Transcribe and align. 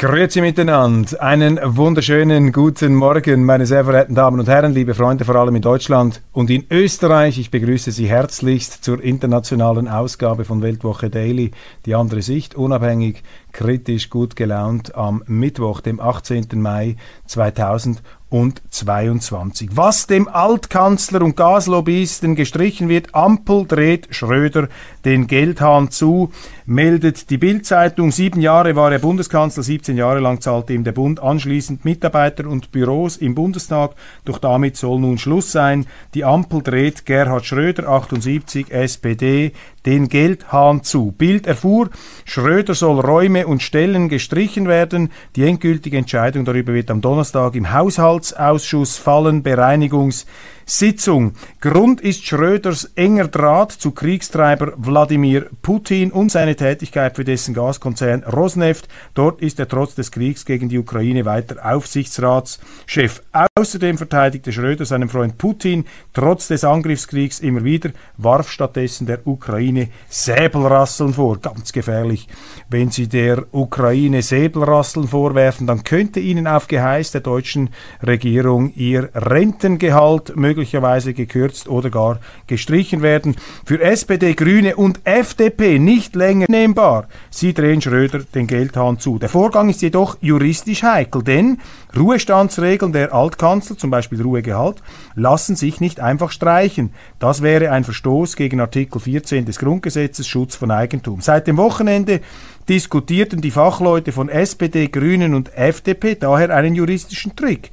Grüezi 0.00 0.40
miteinander. 0.40 1.22
Einen 1.22 1.60
wunderschönen 1.62 2.52
guten 2.52 2.94
Morgen, 2.94 3.44
meine 3.44 3.66
sehr 3.66 3.84
verehrten 3.84 4.14
Damen 4.14 4.40
und 4.40 4.48
Herren, 4.48 4.72
liebe 4.72 4.94
Freunde, 4.94 5.26
vor 5.26 5.34
allem 5.34 5.56
in 5.56 5.60
Deutschland 5.60 6.22
und 6.32 6.48
in 6.48 6.64
Österreich. 6.70 7.38
Ich 7.38 7.50
begrüße 7.50 7.90
Sie 7.90 8.08
herzlichst 8.08 8.82
zur 8.82 9.04
internationalen 9.04 9.88
Ausgabe 9.88 10.46
von 10.46 10.62
Weltwoche 10.62 11.10
Daily. 11.10 11.50
Die 11.84 11.94
andere 11.94 12.22
Sicht, 12.22 12.54
unabhängig, 12.54 13.22
kritisch, 13.52 14.10
gut 14.10 14.36
gelaunt 14.36 14.94
am 14.94 15.22
Mittwoch, 15.26 15.80
dem 15.80 16.00
18. 16.00 16.46
Mai 16.54 16.96
2000 17.26 18.02
und 18.30 18.62
22. 18.70 19.70
Was 19.74 20.06
dem 20.06 20.28
Altkanzler 20.28 21.22
und 21.22 21.36
Gaslobbyisten 21.36 22.36
gestrichen 22.36 22.88
wird, 22.88 23.12
Ampel 23.14 23.66
dreht 23.66 24.06
Schröder 24.14 24.68
den 25.04 25.26
Geldhahn 25.26 25.90
zu, 25.90 26.30
meldet 26.64 27.30
die 27.30 27.38
Bildzeitung. 27.38 28.12
Sieben 28.12 28.40
Jahre 28.40 28.76
war 28.76 28.92
er 28.92 29.00
Bundeskanzler, 29.00 29.64
17 29.64 29.96
Jahre 29.96 30.20
lang 30.20 30.40
zahlte 30.40 30.72
ihm 30.72 30.84
der 30.84 30.92
Bund 30.92 31.20
anschließend 31.20 31.84
Mitarbeiter 31.84 32.46
und 32.46 32.70
Büros 32.70 33.16
im 33.16 33.34
Bundestag. 33.34 33.96
Doch 34.24 34.38
damit 34.38 34.76
soll 34.76 35.00
nun 35.00 35.18
Schluss 35.18 35.50
sein. 35.50 35.86
Die 36.14 36.24
Ampel 36.24 36.62
dreht 36.62 37.06
Gerhard 37.06 37.44
Schröder, 37.44 37.88
78, 37.88 38.70
SPD, 38.70 39.52
den 39.86 40.08
Geldhahn 40.08 40.82
zu. 40.82 41.12
Bild 41.12 41.46
erfuhr, 41.46 41.90
Schröder 42.24 42.74
soll 42.74 43.00
Räume 43.00 43.46
und 43.46 43.62
Stellen 43.62 44.08
gestrichen 44.08 44.68
werden. 44.68 45.10
Die 45.36 45.44
endgültige 45.44 45.96
Entscheidung 45.96 46.44
darüber 46.44 46.74
wird 46.74 46.90
am 46.90 47.00
Donnerstag 47.00 47.54
im 47.54 47.72
Haushaltsausschuss 47.72 48.98
fallen. 48.98 49.42
Bereinigungs 49.42 50.26
Sitzung. 50.70 51.32
Grund 51.60 52.00
ist 52.00 52.24
Schröders 52.24 52.92
enger 52.94 53.26
Draht 53.26 53.72
zu 53.72 53.90
Kriegstreiber 53.90 54.72
Wladimir 54.76 55.46
Putin 55.62 56.12
und 56.12 56.30
seine 56.30 56.54
Tätigkeit 56.54 57.16
für 57.16 57.24
dessen 57.24 57.54
Gaskonzern 57.54 58.22
Rosneft. 58.22 58.86
Dort 59.14 59.42
ist 59.42 59.58
er 59.58 59.66
trotz 59.66 59.96
des 59.96 60.12
Kriegs 60.12 60.44
gegen 60.44 60.68
die 60.68 60.78
Ukraine 60.78 61.24
weiter 61.24 61.56
Aufsichtsratschef. 61.64 63.20
Außerdem 63.58 63.98
verteidigte 63.98 64.52
Schröder 64.52 64.84
seinen 64.84 65.08
Freund 65.08 65.38
Putin 65.38 65.86
trotz 66.12 66.46
des 66.46 66.62
Angriffskriegs 66.62 67.40
immer 67.40 67.64
wieder, 67.64 67.90
warf 68.16 68.48
stattdessen 68.48 69.08
der 69.08 69.26
Ukraine 69.26 69.88
Säbelrasseln 70.08 71.14
vor. 71.14 71.40
Ganz 71.40 71.72
gefährlich. 71.72 72.28
Wenn 72.68 72.92
Sie 72.92 73.08
der 73.08 73.44
Ukraine 73.50 74.22
Säbelrasseln 74.22 75.08
vorwerfen, 75.08 75.66
dann 75.66 75.82
könnte 75.82 76.20
Ihnen 76.20 76.46
auf 76.46 76.68
Geheiß 76.68 77.10
der 77.10 77.22
deutschen 77.22 77.70
Regierung 78.06 78.72
Ihr 78.76 79.08
Rentengehalt 79.16 80.36
möglicherweise 80.36 80.59
möglicherweise 80.60 81.14
gekürzt 81.14 81.68
oder 81.68 81.88
gar 81.88 82.18
gestrichen 82.46 83.00
werden. 83.02 83.36
Für 83.64 83.80
SPD, 83.80 84.34
Grüne 84.34 84.76
und 84.76 85.00
FDP 85.04 85.78
nicht 85.78 86.14
länger 86.14 86.46
nehmbar. 86.48 87.08
Sie 87.30 87.54
drehen 87.54 87.80
Schröder 87.80 88.20
den 88.34 88.46
Geldhahn 88.46 88.98
zu. 88.98 89.18
Der 89.18 89.30
Vorgang 89.30 89.70
ist 89.70 89.80
jedoch 89.80 90.18
juristisch 90.20 90.82
heikel, 90.82 91.22
denn 91.22 91.58
Ruhestandsregeln 91.96 92.92
der 92.92 93.14
Altkanzler, 93.14 93.78
zum 93.78 93.90
Beispiel 93.90 94.20
Ruhegehalt, 94.20 94.82
lassen 95.14 95.56
sich 95.56 95.80
nicht 95.80 95.98
einfach 95.98 96.30
streichen. 96.30 96.92
Das 97.18 97.40
wäre 97.40 97.70
ein 97.70 97.84
Verstoß 97.84 98.36
gegen 98.36 98.60
Artikel 98.60 99.00
14 99.00 99.46
des 99.46 99.58
Grundgesetzes 99.58 100.28
Schutz 100.28 100.56
von 100.56 100.70
Eigentum. 100.70 101.22
Seit 101.22 101.46
dem 101.46 101.56
Wochenende 101.56 102.20
diskutierten 102.68 103.40
die 103.40 103.50
Fachleute 103.50 104.12
von 104.12 104.28
SPD, 104.28 104.88
Grünen 104.88 105.34
und 105.34 105.56
FDP 105.56 106.16
daher 106.16 106.54
einen 106.54 106.74
juristischen 106.74 107.34
Trick. 107.34 107.70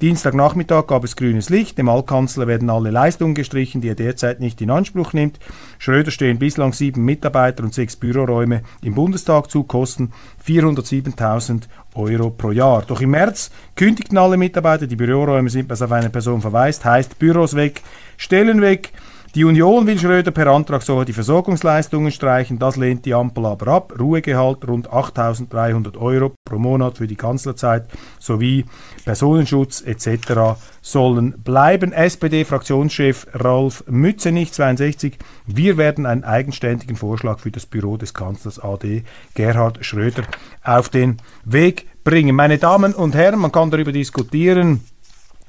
Dienstagnachmittag 0.00 0.86
gab 0.86 1.02
es 1.02 1.16
grünes 1.16 1.50
Licht. 1.50 1.76
Dem 1.76 1.88
Altkanzler 1.88 2.46
werden 2.46 2.70
alle 2.70 2.92
Leistungen 2.92 3.34
gestrichen, 3.34 3.80
die 3.80 3.88
er 3.88 3.96
derzeit 3.96 4.38
nicht 4.38 4.60
in 4.60 4.70
Anspruch 4.70 5.12
nimmt. 5.12 5.40
Schröder 5.80 6.12
stehen 6.12 6.38
bislang 6.38 6.72
sieben 6.72 7.04
Mitarbeiter 7.04 7.64
und 7.64 7.74
sechs 7.74 7.96
Büroräume 7.96 8.62
im 8.80 8.94
Bundestag 8.94 9.50
zu, 9.50 9.64
kosten 9.64 10.12
407.000 10.46 11.64
Euro 11.94 12.30
pro 12.30 12.52
Jahr. 12.52 12.84
Doch 12.86 13.00
im 13.00 13.10
März 13.10 13.50
kündigten 13.74 14.18
alle 14.18 14.36
Mitarbeiter, 14.36 14.86
die 14.86 14.94
Büroräume 14.94 15.50
sind 15.50 15.68
was 15.68 15.82
auf 15.82 15.90
eine 15.90 16.10
Person 16.10 16.42
verweist, 16.42 16.84
heißt 16.84 17.18
Büros 17.18 17.56
weg, 17.56 17.82
Stellen 18.16 18.60
weg. 18.60 18.92
Die 19.34 19.44
Union 19.44 19.86
will 19.86 19.98
Schröder 19.98 20.30
per 20.30 20.46
Antrag 20.46 20.82
sogar 20.82 21.04
die 21.04 21.12
Versorgungsleistungen 21.12 22.10
streichen. 22.10 22.58
Das 22.58 22.76
lehnt 22.76 23.04
die 23.04 23.12
Ampel 23.12 23.44
aber 23.44 23.68
ab. 23.68 23.92
Ruhegehalt 23.98 24.66
rund 24.66 24.88
8.300 24.88 25.98
Euro 25.98 26.32
pro 26.46 26.58
Monat 26.58 26.96
für 26.96 27.06
die 27.06 27.14
Kanzlerzeit 27.14 27.88
sowie 28.18 28.64
Personenschutz 29.04 29.82
etc. 29.82 30.58
sollen 30.80 31.42
bleiben. 31.42 31.92
SPD-Fraktionschef 31.92 33.26
Ralf 33.34 33.84
Mützenich, 33.86 34.52
62. 34.52 35.18
Wir 35.46 35.76
werden 35.76 36.06
einen 36.06 36.24
eigenständigen 36.24 36.96
Vorschlag 36.96 37.38
für 37.38 37.50
das 37.50 37.66
Büro 37.66 37.98
des 37.98 38.14
Kanzlers 38.14 38.58
AD 38.58 39.04
Gerhard 39.34 39.84
Schröder 39.84 40.22
auf 40.64 40.88
den 40.88 41.18
Weg 41.44 41.86
bringen. 42.02 42.34
Meine 42.34 42.56
Damen 42.56 42.94
und 42.94 43.14
Herren, 43.14 43.40
man 43.40 43.52
kann 43.52 43.70
darüber 43.70 43.92
diskutieren, 43.92 44.80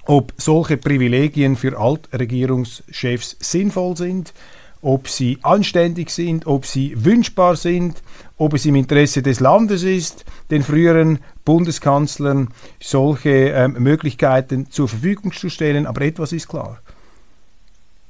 ob 0.09 0.33
solche 0.37 0.77
Privilegien 0.77 1.55
für 1.55 1.79
Altregierungschefs 1.79 3.37
sinnvoll 3.39 3.95
sind, 3.95 4.33
ob 4.81 5.07
sie 5.07 5.37
anständig 5.43 6.09
sind, 6.09 6.47
ob 6.47 6.65
sie 6.65 7.05
wünschbar 7.05 7.55
sind, 7.55 8.01
ob 8.35 8.55
es 8.55 8.65
im 8.65 8.73
Interesse 8.73 9.21
des 9.21 9.39
Landes 9.39 9.83
ist, 9.83 10.25
den 10.49 10.63
früheren 10.63 11.19
Bundeskanzlern 11.45 12.47
solche 12.79 13.49
ähm, 13.49 13.73
Möglichkeiten 13.73 14.71
zur 14.71 14.87
Verfügung 14.87 15.31
zu 15.31 15.47
stellen. 15.47 15.85
Aber 15.85 16.01
etwas 16.01 16.31
ist 16.31 16.47
klar. 16.47 16.79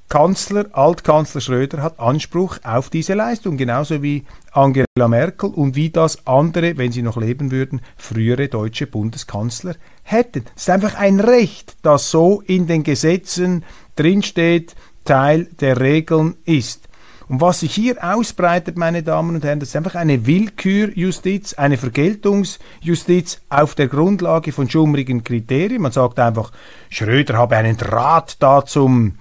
Kanzler, 0.08 0.68
Altkanzler 0.72 1.42
Schröder 1.42 1.84
hat 1.84 2.00
Anspruch 2.00 2.60
auf 2.64 2.90
diese 2.90 3.14
Leistung, 3.14 3.58
genauso 3.58 4.02
wie 4.02 4.24
Angela 4.54 5.08
Merkel 5.08 5.50
und 5.50 5.76
wie 5.76 5.90
das 5.90 6.26
andere, 6.26 6.78
wenn 6.78 6.94
sie 6.94 7.02
noch 7.02 7.18
leben 7.18 7.52
würden, 7.52 7.82
frühere 7.98 8.48
deutsche 8.48 8.88
Bundeskanzler 8.88 9.76
hätten. 10.12 10.46
Es 10.56 10.64
ist 10.64 10.70
einfach 10.70 10.96
ein 10.96 11.20
Recht, 11.20 11.78
das 11.82 12.12
so 12.12 12.42
in 12.46 12.68
den 12.68 12.84
Gesetzen 12.84 13.64
drinsteht, 13.96 14.76
Teil 15.06 15.46
der 15.60 15.80
Regeln 15.80 16.36
ist. 16.46 16.90
Und 17.28 17.42
was 17.42 17.60
sich 17.60 17.76
hier 17.76 18.04
ausbreitet, 18.04 18.76
meine 18.76 19.04
Damen 19.04 19.36
und 19.36 19.44
Herren, 19.44 19.60
das 19.60 19.70
ist 19.70 19.76
einfach 19.76 19.94
eine 19.94 20.26
Willkürjustiz, 20.26 21.54
eine 21.54 21.78
Vergeltungsjustiz 21.78 23.42
auf 23.50 23.76
der 23.76 23.88
Grundlage 23.88 24.52
von 24.52 24.68
schummrigen 24.68 25.24
Kriterien. 25.24 25.84
Man 25.84 25.92
sagt 25.92 26.18
einfach, 26.20 26.52
Schröder 26.90 27.38
habe 27.38 27.58
einen 27.58 27.78
Draht 27.78 28.38
da 28.40 28.66
zum 28.66 29.16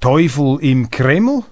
Teufel 0.00 0.58
im 0.62 0.90
Kreml 0.90 1.44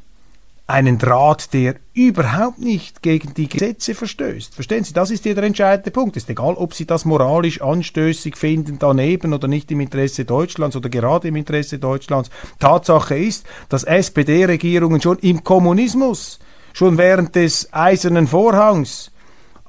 einen 0.71 0.99
Draht, 0.99 1.53
der 1.53 1.77
überhaupt 1.93 2.59
nicht 2.59 3.03
gegen 3.03 3.35
die 3.35 3.49
Gesetze 3.49 3.95
verstößt. 3.95 4.55
Verstehen 4.55 4.85
Sie, 4.85 4.93
das 4.93 5.11
ist 5.11 5.25
hier 5.25 5.35
der 5.35 5.45
entscheidende 5.45 5.91
Punkt. 5.91 6.17
Ist 6.17 6.31
egal, 6.31 6.55
ob 6.55 6.75
Sie 6.75 6.87
das 6.87 7.05
moralisch 7.05 7.61
anstößig 7.61 8.37
finden, 8.37 8.79
daneben 8.79 9.33
oder 9.33 9.49
nicht 9.49 9.71
im 9.71 9.81
Interesse 9.81 10.25
Deutschlands 10.25 10.77
oder 10.77 10.89
gerade 10.89 11.29
im 11.29 11.37
Interesse 11.37 11.79
Deutschlands. 11.79 12.31
Tatsache 12.59 13.19
ist, 13.19 13.47
dass 13.69 13.85
SPD-Regierungen 13.85 15.03
schon 15.03 15.19
im 15.19 15.45
Kommunismus, 15.45 16.39
schon 16.73 16.97
während 16.99 17.35
des 17.35 17.73
Eisernen 17.73 18.27
Vorhangs, 18.27 19.11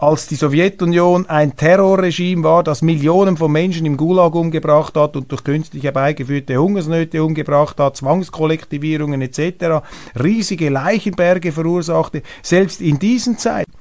als 0.02 0.26
die 0.26 0.36
Sowjetunion 0.36 1.28
ein 1.28 1.56
Terrorregime 1.56 2.44
war, 2.44 2.64
das 2.64 2.82
Millionen 2.82 3.38
von 3.38 3.52
Menschen 3.52 3.86
im 3.86 3.98
Gulag 3.98 4.34
umgebracht 4.34 4.96
hat 4.96 5.16
und 5.16 5.32
durch 5.32 5.44
künstlich 5.44 5.84
herbeigeführte 5.84 6.58
Hungersnöte 6.58 7.24
umgebracht 7.24 7.80
hat, 7.80 7.98
Zwangskollektivierungen 7.98 9.22
etc., 9.22 9.86
riesige 10.20 10.70
Leichenberge 10.70 11.52
verursachte. 11.52 12.24
Selbst 12.42 12.82
in 12.82 12.98
diesen 12.98 13.38
Zeiten 13.38 13.72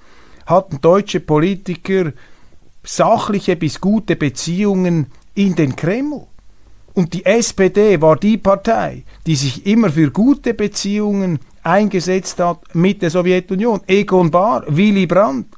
hatten 0.45 0.83
deutsche 0.83 1.21
Politiker 1.21 2.13
sachliche 2.83 3.57
bis 3.57 3.81
gute 3.81 4.15
Beziehungen 4.15 5.07
in 5.35 5.55
den 5.55 5.75
Kreml. 5.75 6.27
Und 6.93 7.15
die 7.15 7.25
SPD 7.25 7.99
war 8.03 8.17
die 8.17 8.37
Partei, 8.37 9.05
die 9.27 9.37
sich 9.37 9.65
immer 9.65 9.89
für 9.89 10.11
gute 10.11 10.53
Beziehungen 10.53 11.39
eingesetzt 11.63 12.41
hat 12.41 12.75
mit 12.75 13.01
der 13.01 13.09
Sowjetunion. 13.09 13.81
Egon 13.87 14.31
Bahr, 14.31 14.65
Willy 14.67 15.07
Brandt. 15.07 15.57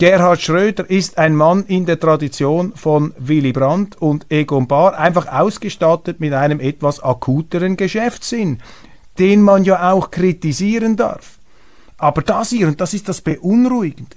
Gerhard 0.00 0.40
Schröder 0.40 0.88
ist 0.88 1.18
ein 1.18 1.36
Mann 1.36 1.66
in 1.66 1.84
der 1.84 2.00
Tradition 2.00 2.72
von 2.74 3.12
Willy 3.18 3.52
Brandt 3.52 4.00
und 4.00 4.24
Egon 4.30 4.66
Bahr, 4.66 4.98
einfach 4.98 5.26
ausgestattet 5.26 6.20
mit 6.20 6.32
einem 6.32 6.58
etwas 6.58 7.02
akuteren 7.02 7.76
Geschäftssinn, 7.76 8.62
den 9.18 9.42
man 9.42 9.62
ja 9.62 9.92
auch 9.92 10.10
kritisieren 10.10 10.96
darf. 10.96 11.38
Aber 11.98 12.22
das 12.22 12.48
hier, 12.48 12.66
und 12.66 12.80
das 12.80 12.94
ist 12.94 13.10
das 13.10 13.20
Beunruhigende, 13.20 14.16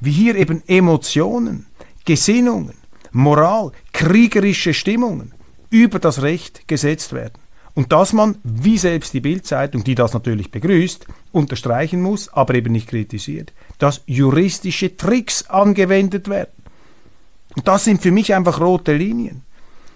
wie 0.00 0.12
hier 0.12 0.34
eben 0.34 0.62
Emotionen, 0.66 1.66
Gesinnungen, 2.06 2.78
Moral, 3.12 3.72
kriegerische 3.92 4.72
Stimmungen 4.72 5.34
über 5.68 5.98
das 5.98 6.22
Recht 6.22 6.66
gesetzt 6.68 7.12
werden. 7.12 7.38
Und 7.78 7.92
dass 7.92 8.12
man, 8.12 8.38
wie 8.42 8.76
selbst 8.76 9.14
die 9.14 9.20
Bildzeitung, 9.20 9.84
die 9.84 9.94
das 9.94 10.12
natürlich 10.12 10.50
begrüßt, 10.50 11.06
unterstreichen 11.30 12.02
muss, 12.02 12.28
aber 12.28 12.56
eben 12.56 12.72
nicht 12.72 12.88
kritisiert, 12.88 13.52
dass 13.78 14.02
juristische 14.04 14.96
Tricks 14.96 15.48
angewendet 15.48 16.28
werden. 16.28 16.50
Und 17.54 17.68
das 17.68 17.84
sind 17.84 18.02
für 18.02 18.10
mich 18.10 18.34
einfach 18.34 18.60
rote 18.60 18.94
Linien. 18.94 19.42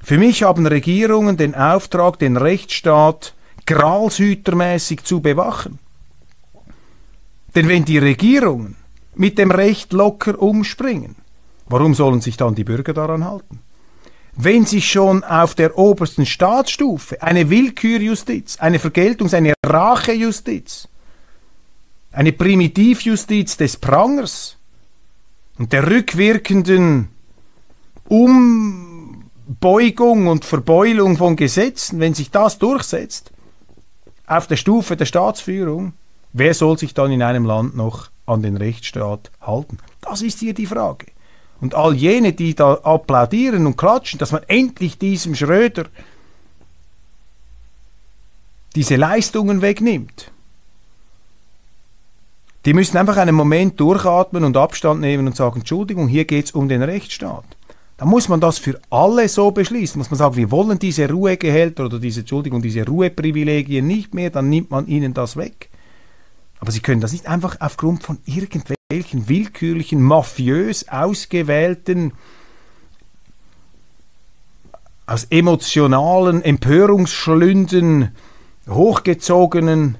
Für 0.00 0.16
mich 0.16 0.44
haben 0.44 0.64
Regierungen 0.64 1.36
den 1.36 1.56
Auftrag, 1.56 2.20
den 2.20 2.36
Rechtsstaat 2.36 3.34
gralshütermäßig 3.66 5.02
zu 5.02 5.20
bewachen. 5.20 5.80
Denn 7.56 7.68
wenn 7.68 7.84
die 7.84 7.98
Regierungen 7.98 8.76
mit 9.16 9.38
dem 9.38 9.50
Recht 9.50 9.92
locker 9.92 10.40
umspringen, 10.40 11.16
warum 11.66 11.94
sollen 11.94 12.20
sich 12.20 12.36
dann 12.36 12.54
die 12.54 12.62
Bürger 12.62 12.94
daran 12.94 13.24
halten? 13.24 13.58
Wenn 14.34 14.64
sich 14.64 14.90
schon 14.90 15.24
auf 15.24 15.54
der 15.54 15.76
obersten 15.76 16.24
Staatsstufe 16.24 17.22
eine 17.22 17.50
Willkürjustiz, 17.50 18.56
eine 18.58 18.78
Vergeltungs-, 18.78 19.34
eine 19.34 19.52
Rachejustiz, 19.64 20.88
eine 22.12 22.32
Primitivjustiz 22.32 23.58
des 23.58 23.76
Prangers 23.76 24.56
und 25.58 25.72
der 25.72 25.86
rückwirkenden 25.86 27.08
Umbeugung 28.08 29.18
und 30.26 30.46
Verbeulung 30.46 31.18
von 31.18 31.36
Gesetzen, 31.36 32.00
wenn 32.00 32.14
sich 32.14 32.30
das 32.30 32.58
durchsetzt, 32.58 33.32
auf 34.26 34.46
der 34.46 34.56
Stufe 34.56 34.96
der 34.96 35.04
Staatsführung, 35.04 35.92
wer 36.32 36.54
soll 36.54 36.78
sich 36.78 36.94
dann 36.94 37.12
in 37.12 37.22
einem 37.22 37.44
Land 37.44 37.76
noch 37.76 38.08
an 38.24 38.42
den 38.42 38.56
Rechtsstaat 38.56 39.30
halten? 39.42 39.76
Das 40.00 40.22
ist 40.22 40.38
hier 40.38 40.54
die 40.54 40.64
Frage. 40.66 41.11
Und 41.62 41.76
all 41.76 41.94
jene, 41.94 42.32
die 42.32 42.56
da 42.56 42.74
applaudieren 42.74 43.66
und 43.66 43.78
klatschen, 43.78 44.18
dass 44.18 44.32
man 44.32 44.42
endlich 44.48 44.98
diesem 44.98 45.36
Schröder 45.36 45.84
diese 48.74 48.96
Leistungen 48.96 49.62
wegnimmt, 49.62 50.32
die 52.64 52.74
müssen 52.74 52.96
einfach 52.96 53.16
einen 53.16 53.36
Moment 53.36 53.78
durchatmen 53.78 54.42
und 54.42 54.56
Abstand 54.56 55.00
nehmen 55.00 55.28
und 55.28 55.36
sagen, 55.36 55.60
Entschuldigung, 55.60 56.08
hier 56.08 56.24
geht 56.24 56.46
es 56.46 56.50
um 56.50 56.68
den 56.68 56.82
Rechtsstaat. 56.82 57.44
Da 57.96 58.06
muss 58.06 58.28
man 58.28 58.40
das 58.40 58.58
für 58.58 58.80
alle 58.90 59.28
so 59.28 59.52
beschließen. 59.52 59.98
Muss 59.98 60.10
man 60.10 60.18
sagen, 60.18 60.34
wir 60.34 60.50
wollen 60.50 60.80
diese 60.80 61.08
Ruhegehälter 61.08 61.84
oder 61.84 62.00
diese, 62.00 62.20
Entschuldigung, 62.20 62.60
diese 62.60 62.84
Ruheprivilegien 62.84 63.86
nicht 63.86 64.14
mehr, 64.14 64.30
dann 64.30 64.48
nimmt 64.48 64.70
man 64.70 64.88
ihnen 64.88 65.14
das 65.14 65.36
weg. 65.36 65.68
Aber 66.62 66.70
sie 66.70 66.78
können 66.78 67.00
das 67.00 67.10
nicht 67.10 67.26
einfach 67.26 67.56
aufgrund 67.58 68.04
von 68.04 68.18
irgendwelchen 68.24 69.28
willkürlichen, 69.28 70.00
mafiös 70.00 70.88
ausgewählten, 70.88 72.12
aus 75.04 75.24
emotionalen 75.24 76.40
Empörungsschlünden 76.40 78.14
hochgezogenen 78.68 79.98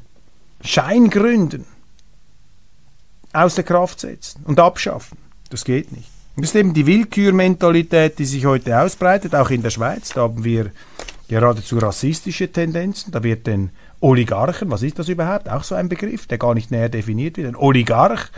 Scheingründen 0.61 1.65
außer 3.33 3.65
Kraft 3.65 3.99
setzen 3.99 4.45
und 4.45 4.61
abschaffen. 4.61 5.19
Das 5.51 5.65
geht 5.65 5.91
nicht. 5.91 6.11
Das 6.37 6.51
ist 6.51 6.55
eben 6.55 6.75
die 6.75 6.87
Willkürmentalität, 6.87 8.21
die 8.21 8.25
sich 8.25 8.47
heute 8.47 8.81
ausbreitet, 8.81 9.35
auch 9.35 9.51
in 9.51 9.63
der 9.63 9.71
Schweiz. 9.71 10.11
Da 10.11 10.21
haben 10.21 10.45
wir 10.45 10.71
geradezu 11.27 11.79
rassistische 11.79 12.53
Tendenzen. 12.53 13.11
Da 13.11 13.25
wird 13.25 13.49
den 13.49 13.71
Oligarchen, 14.03 14.71
was 14.71 14.83
ist 14.83 14.99
das 14.99 15.09
überhaupt? 15.09 15.49
Auch 15.49 15.63
so 15.63 15.75
ein 15.77 15.89
Begriff, 15.89 16.27
der 16.27 16.37
gar 16.37 16.55
nicht 16.55 16.71
näher 16.71 16.89
definiert 16.89 17.37
wird. 17.37 17.47
Ein 17.47 17.57
Oligarch, 17.57 18.31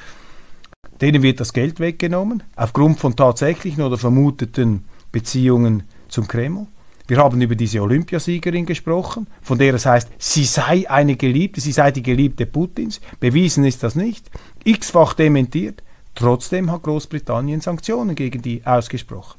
denen 1.00 1.22
wird 1.22 1.40
das 1.40 1.52
Geld 1.52 1.80
weggenommen, 1.80 2.42
aufgrund 2.54 3.00
von 3.00 3.16
tatsächlichen 3.16 3.82
oder 3.82 3.96
vermuteten 3.96 4.84
Beziehungen 5.10 5.84
zum 6.08 6.28
Kreml. 6.28 6.66
Wir 7.06 7.18
haben 7.18 7.40
über 7.40 7.54
diese 7.54 7.82
Olympiasiegerin 7.82 8.64
gesprochen, 8.64 9.26
von 9.42 9.58
der 9.58 9.74
es 9.74 9.84
heißt, 9.84 10.08
sie 10.18 10.44
sei 10.44 10.88
eine 10.88 11.16
Geliebte, 11.16 11.60
sie 11.60 11.72
sei 11.72 11.90
die 11.90 12.02
Geliebte 12.02 12.46
Putins. 12.46 13.00
Bewiesen 13.20 13.64
ist 13.64 13.82
das 13.82 13.94
nicht. 13.94 14.30
X-fach 14.64 15.14
dementiert. 15.14 15.82
Trotzdem 16.14 16.70
hat 16.70 16.82
Großbritannien 16.82 17.60
Sanktionen 17.60 18.14
gegen 18.14 18.40
die 18.40 18.64
ausgesprochen. 18.64 19.38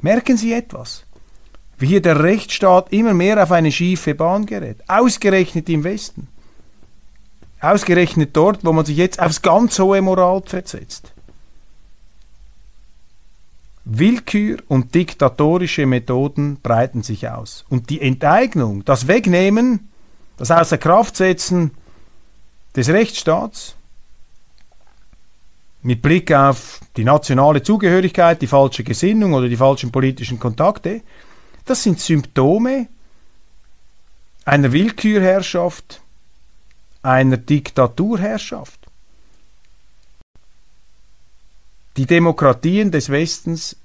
Merken 0.00 0.36
Sie 0.36 0.52
etwas? 0.52 1.05
Wie 1.78 1.86
hier 1.86 2.00
der 2.00 2.22
Rechtsstaat 2.22 2.92
immer 2.92 3.12
mehr 3.12 3.42
auf 3.42 3.52
eine 3.52 3.70
schiefe 3.70 4.14
Bahn 4.14 4.46
gerät. 4.46 4.78
Ausgerechnet 4.88 5.68
im 5.68 5.84
Westen. 5.84 6.28
Ausgerechnet 7.60 8.36
dort, 8.36 8.64
wo 8.64 8.72
man 8.72 8.84
sich 8.84 8.96
jetzt 8.96 9.20
aufs 9.20 9.42
ganz 9.42 9.78
hohe 9.78 10.00
Moral 10.00 10.42
versetzt. 10.44 11.12
Willkür 13.84 14.58
und 14.68 14.94
diktatorische 14.94 15.86
Methoden 15.86 16.58
breiten 16.60 17.02
sich 17.02 17.28
aus. 17.28 17.64
Und 17.68 17.88
die 17.88 18.00
Enteignung, 18.00 18.84
das 18.84 19.06
Wegnehmen, 19.06 19.88
das 20.38 20.50
Außerkraftsetzen 20.50 21.70
des 22.74 22.88
Rechtsstaats 22.88 23.76
mit 25.82 26.02
Blick 26.02 26.32
auf 26.32 26.80
die 26.96 27.04
nationale 27.04 27.62
Zugehörigkeit, 27.62 28.42
die 28.42 28.48
falsche 28.48 28.82
Gesinnung 28.82 29.34
oder 29.34 29.48
die 29.48 29.56
falschen 29.56 29.92
politischen 29.92 30.40
Kontakte, 30.40 31.02
das 31.66 31.82
sind 31.82 32.00
Symptome 32.00 32.88
einer 34.44 34.72
Willkürherrschaft, 34.72 36.00
einer 37.02 37.36
Diktaturherrschaft. 37.36 38.80
Die 41.96 42.06
Demokratien 42.06 42.90
des 42.90 43.10
Westens 43.10 43.76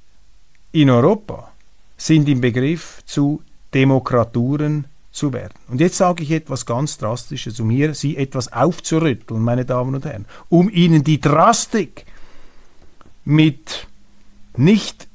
in 0.72 0.90
Europa 0.90 1.52
sind 1.98 2.30
im 2.30 2.42
Begriff 2.42 3.02
zu 3.06 3.42
Demokraturen 3.74 4.86
zu 5.12 5.34
werden. 5.34 5.54
Und 5.68 5.82
jetzt 5.82 5.98
sage 5.98 6.24
ich 6.24 6.32
etwas 6.32 6.66
ganz 6.66 6.98
Drastisches, 6.98 7.60
um 7.60 7.70
hier 7.70 7.94
Sie 7.94 8.16
etwas 8.16 8.52
aufzurütteln, 8.54 9.42
meine 9.42 9.66
Damen 9.66 9.96
und 9.96 10.06
Herren, 10.06 10.26
um 10.50 10.70
Ihnen 10.70 11.04
die 11.04 11.20
Drastik 11.20 12.06
mit 13.26 13.88
nicht 14.56 15.08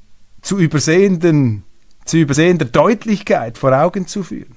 zu 0.42 0.58
übersehenden, 0.58 1.64
zu 2.06 2.16
übersehender 2.16 2.64
Deutlichkeit 2.64 3.58
vor 3.58 3.72
Augen 3.72 4.06
zu 4.06 4.22
führen. 4.22 4.56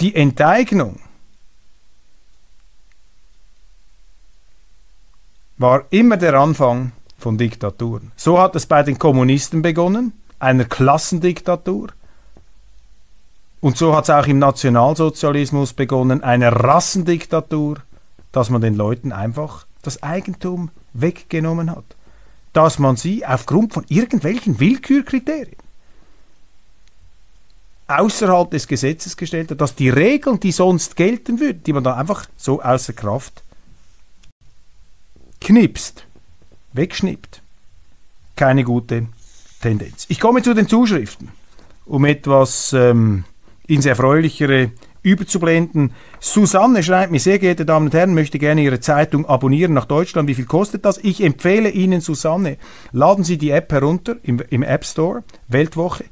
Die 0.00 0.14
Enteignung 0.16 0.98
war 5.58 5.84
immer 5.90 6.16
der 6.16 6.34
Anfang 6.34 6.92
von 7.18 7.38
Diktaturen. 7.38 8.10
So 8.16 8.40
hat 8.40 8.56
es 8.56 8.66
bei 8.66 8.82
den 8.82 8.98
Kommunisten 8.98 9.62
begonnen, 9.62 10.12
einer 10.40 10.64
Klassendiktatur. 10.64 11.90
Und 13.60 13.76
so 13.76 13.94
hat 13.94 14.04
es 14.04 14.10
auch 14.10 14.26
im 14.26 14.40
Nationalsozialismus 14.40 15.72
begonnen, 15.72 16.24
eine 16.24 16.52
Rassendiktatur, 16.52 17.76
dass 18.32 18.50
man 18.50 18.60
den 18.60 18.74
Leuten 18.74 19.12
einfach 19.12 19.66
das 19.82 20.02
Eigentum 20.02 20.70
weggenommen 20.94 21.70
hat. 21.70 21.84
Dass 22.52 22.80
man 22.80 22.96
sie 22.96 23.24
aufgrund 23.24 23.72
von 23.72 23.84
irgendwelchen 23.88 24.58
Willkürkriterien 24.58 25.61
außerhalb 27.88 28.50
des 28.50 28.66
Gesetzes 28.68 29.16
gestellt 29.16 29.50
hat, 29.50 29.60
dass 29.60 29.74
die 29.74 29.90
Regeln, 29.90 30.40
die 30.40 30.52
sonst 30.52 30.96
gelten 30.96 31.40
würden, 31.40 31.62
die 31.64 31.72
man 31.72 31.84
dann 31.84 31.98
einfach 31.98 32.26
so 32.36 32.62
außer 32.62 32.92
Kraft 32.92 33.42
knipst, 35.40 36.06
wegschnippt. 36.72 37.42
Keine 38.36 38.64
gute 38.64 39.06
Tendenz. 39.60 40.06
Ich 40.08 40.20
komme 40.20 40.42
zu 40.42 40.54
den 40.54 40.68
Zuschriften, 40.68 41.28
um 41.84 42.04
etwas 42.04 42.72
ähm, 42.72 43.24
ins 43.66 43.86
Erfreulichere 43.86 44.70
überzublenden. 45.02 45.92
Susanne 46.20 46.82
schreibt 46.82 47.10
mir, 47.10 47.18
sehr 47.20 47.38
geehrte 47.38 47.66
Damen 47.66 47.86
und 47.86 47.94
Herren, 47.94 48.14
möchte 48.14 48.38
gerne 48.38 48.62
Ihre 48.62 48.80
Zeitung 48.80 49.26
abonnieren 49.26 49.74
nach 49.74 49.84
Deutschland. 49.84 50.28
Wie 50.28 50.34
viel 50.34 50.46
kostet 50.46 50.84
das? 50.84 50.98
Ich 50.98 51.22
empfehle 51.22 51.70
Ihnen, 51.70 52.00
Susanne, 52.00 52.56
laden 52.92 53.24
Sie 53.24 53.36
die 53.36 53.50
App 53.50 53.72
herunter 53.72 54.16
im, 54.22 54.40
im 54.50 54.62
App 54.62 54.84
Store, 54.84 55.24
Weltwoche. 55.48 56.04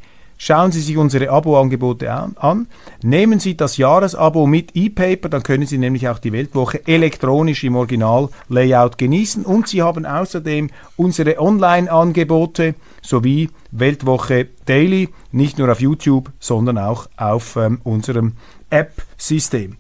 Schauen 0.43 0.73
Sie 0.73 0.81
sich 0.81 0.97
unsere 0.97 1.29
Abo-Angebote 1.29 2.11
an, 2.11 2.67
Nehmen 3.03 3.41
Sie 3.41 3.59
das 3.59 3.77
Jahresabo 3.77 4.47
mit 4.47 4.75
E-Paper, 4.75 5.29
dann 5.29 5.43
können 5.43 5.67
Sie 5.67 5.77
nämlich 5.77 6.09
auch 6.09 6.19
die 6.19 6.33
Weltwoche 6.33 6.81
elektronisch 6.87 7.63
im 7.63 7.77
Original-Layout 7.77 8.97
genießen. 8.97 9.45
Und 9.45 9.69
Sie 9.69 9.83
haben 9.83 10.07
außerdem 10.07 10.71
unsere 10.97 11.39
Online-Angebote 11.39 12.75
sowie 13.03 13.51
Weltwoche 13.71 14.49
Daily, 14.65 15.11
nicht 15.31 15.59
nur 15.59 15.71
auf 15.71 15.83
YouTube, 15.83 16.33
sondern 16.39 16.79
auch 16.79 17.07
auf 17.19 17.57
ähm, 17.57 17.83
unserem 17.85 18.33
App-System. 18.71 19.77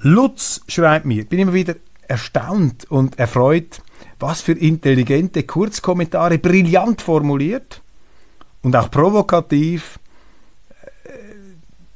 Lutz 0.00 0.62
schreibt 0.66 1.06
mir, 1.06 1.24
bin 1.24 1.38
immer 1.38 1.54
wieder 1.54 1.76
erstaunt 2.08 2.90
und 2.90 3.16
erfreut, 3.20 3.80
was 4.18 4.40
für 4.40 4.54
intelligente 4.54 5.44
Kurzkommentare 5.44 6.38
brillant 6.38 7.00
formuliert 7.00 7.80
und 8.66 8.74
auch 8.74 8.90
provokativ 8.90 10.00
äh, 11.04 11.10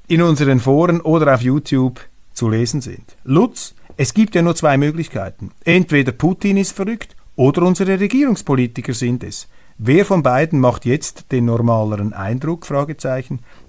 in 0.07 0.23
unseren 0.23 0.61
Foren 0.61 1.01
oder 1.01 1.35
auf 1.35 1.43
YouTube 1.43 1.99
zu 2.33 2.49
lesen 2.49 2.81
sind. 2.81 3.17
Lutz, 3.25 3.75
es 3.97 4.15
gibt 4.15 4.37
ja 4.37 4.43
nur 4.43 4.55
zwei 4.55 4.77
Möglichkeiten. 4.79 5.51
Entweder 5.65 6.13
Putin 6.13 6.57
ist 6.57 6.71
verrückt 6.71 7.17
oder 7.35 7.63
unsere 7.63 7.99
Regierungspolitiker 7.99 8.95
sind 8.95 9.25
es. 9.25 9.49
Wer 9.79 10.07
von 10.07 10.23
beiden 10.23 10.61
macht 10.61 10.85
jetzt 10.85 11.33
den 11.33 11.47
normaleren 11.47 12.13
Eindruck? 12.13 12.65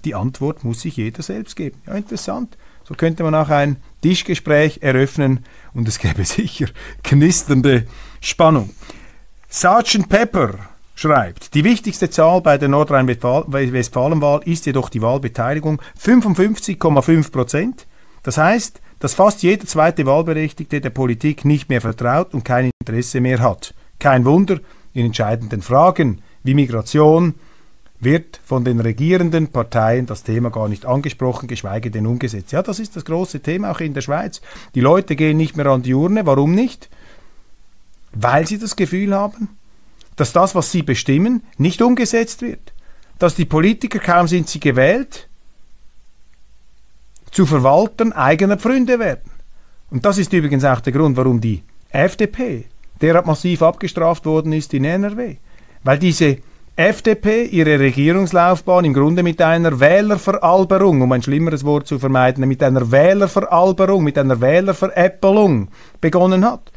Die 0.04 0.14
Antwort 0.14 0.62
muss 0.62 0.82
sich 0.82 0.96
jeder 0.96 1.24
selbst 1.24 1.56
geben. 1.56 1.82
Ja, 1.88 1.94
interessant. 1.94 2.56
So 2.84 2.94
könnte 2.94 3.24
man 3.24 3.34
auch 3.34 3.48
ein 3.48 3.78
Tischgespräch 4.02 4.78
eröffnen 4.80 5.44
und 5.74 5.88
es 5.88 5.98
gäbe 5.98 6.24
sicher 6.24 6.68
knisternde 7.02 7.88
Spannung. 8.20 8.70
Sergeant 9.48 10.08
Pepper 10.08 10.71
schreibt, 10.94 11.54
die 11.54 11.64
wichtigste 11.64 12.10
Zahl 12.10 12.40
bei 12.40 12.58
der 12.58 12.68
Nordrhein-Westfalen-Wahl 12.68 14.42
ist 14.44 14.66
jedoch 14.66 14.88
die 14.88 15.02
Wahlbeteiligung 15.02 15.80
55,5 16.00 17.30
Prozent. 17.30 17.86
Das 18.22 18.38
heißt, 18.38 18.80
dass 18.98 19.14
fast 19.14 19.42
jeder 19.42 19.66
zweite 19.66 20.06
Wahlberechtigte 20.06 20.80
der 20.80 20.90
Politik 20.90 21.44
nicht 21.44 21.68
mehr 21.68 21.80
vertraut 21.80 22.34
und 22.34 22.44
kein 22.44 22.70
Interesse 22.80 23.20
mehr 23.20 23.40
hat. 23.40 23.74
Kein 23.98 24.24
Wunder, 24.24 24.60
in 24.94 25.06
entscheidenden 25.06 25.62
Fragen 25.62 26.22
wie 26.44 26.54
Migration 26.54 27.34
wird 28.00 28.40
von 28.44 28.64
den 28.64 28.80
regierenden 28.80 29.48
Parteien 29.48 30.06
das 30.06 30.24
Thema 30.24 30.50
gar 30.50 30.68
nicht 30.68 30.86
angesprochen, 30.86 31.46
geschweige 31.46 31.90
denn 31.90 32.06
umgesetzt. 32.06 32.50
Ja, 32.52 32.62
das 32.62 32.80
ist 32.80 32.96
das 32.96 33.04
große 33.04 33.40
Thema 33.40 33.70
auch 33.70 33.80
in 33.80 33.94
der 33.94 34.00
Schweiz. 34.00 34.40
Die 34.74 34.80
Leute 34.80 35.14
gehen 35.14 35.36
nicht 35.36 35.56
mehr 35.56 35.66
an 35.66 35.82
die 35.82 35.94
Urne. 35.94 36.26
Warum 36.26 36.54
nicht? 36.54 36.88
Weil 38.12 38.46
sie 38.46 38.58
das 38.58 38.74
Gefühl 38.74 39.14
haben, 39.14 39.56
dass 40.22 40.32
das, 40.32 40.54
was 40.54 40.70
sie 40.70 40.84
bestimmen, 40.84 41.42
nicht 41.58 41.82
umgesetzt 41.82 42.42
wird. 42.42 42.72
Dass 43.18 43.34
die 43.34 43.44
Politiker, 43.44 43.98
kaum 43.98 44.28
sind 44.28 44.48
sie 44.48 44.60
gewählt, 44.60 45.28
zu 47.32 47.44
Verwaltern 47.44 48.12
eigener 48.12 48.56
Pfründe 48.56 49.00
werden. 49.00 49.32
Und 49.90 50.04
das 50.04 50.18
ist 50.18 50.32
übrigens 50.32 50.64
auch 50.64 50.78
der 50.78 50.92
Grund, 50.92 51.16
warum 51.16 51.40
die 51.40 51.64
FDP 51.90 52.66
derart 53.00 53.26
massiv 53.26 53.62
abgestraft 53.62 54.24
worden 54.24 54.52
ist 54.52 54.72
in 54.74 54.84
NRW. 54.84 55.38
Weil 55.82 55.98
diese 55.98 56.36
FDP 56.76 57.46
ihre 57.46 57.80
Regierungslaufbahn 57.80 58.84
im 58.84 58.94
Grunde 58.94 59.24
mit 59.24 59.42
einer 59.42 59.80
Wählerveralberung, 59.80 61.02
um 61.02 61.10
ein 61.10 61.22
schlimmeres 61.22 61.64
Wort 61.64 61.88
zu 61.88 61.98
vermeiden, 61.98 62.46
mit 62.46 62.62
einer 62.62 62.92
Wählerveralberung, 62.92 64.04
mit 64.04 64.16
einer 64.18 64.40
Wählerveräppelung 64.40 65.66
begonnen 66.00 66.44
hat. 66.44 66.70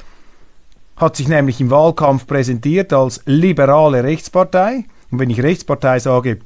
Hat 0.96 1.16
sich 1.16 1.28
nämlich 1.28 1.60
im 1.60 1.72
Wahlkampf 1.72 2.26
präsentiert 2.26 2.94
als 2.94 3.22
liberale 3.26 4.04
Rechtspartei. 4.04 4.86
Und 5.12 5.20
wenn 5.20 5.30
ich 5.30 5.44
Rechtspartei 5.44 6.00
sage, 6.00 6.40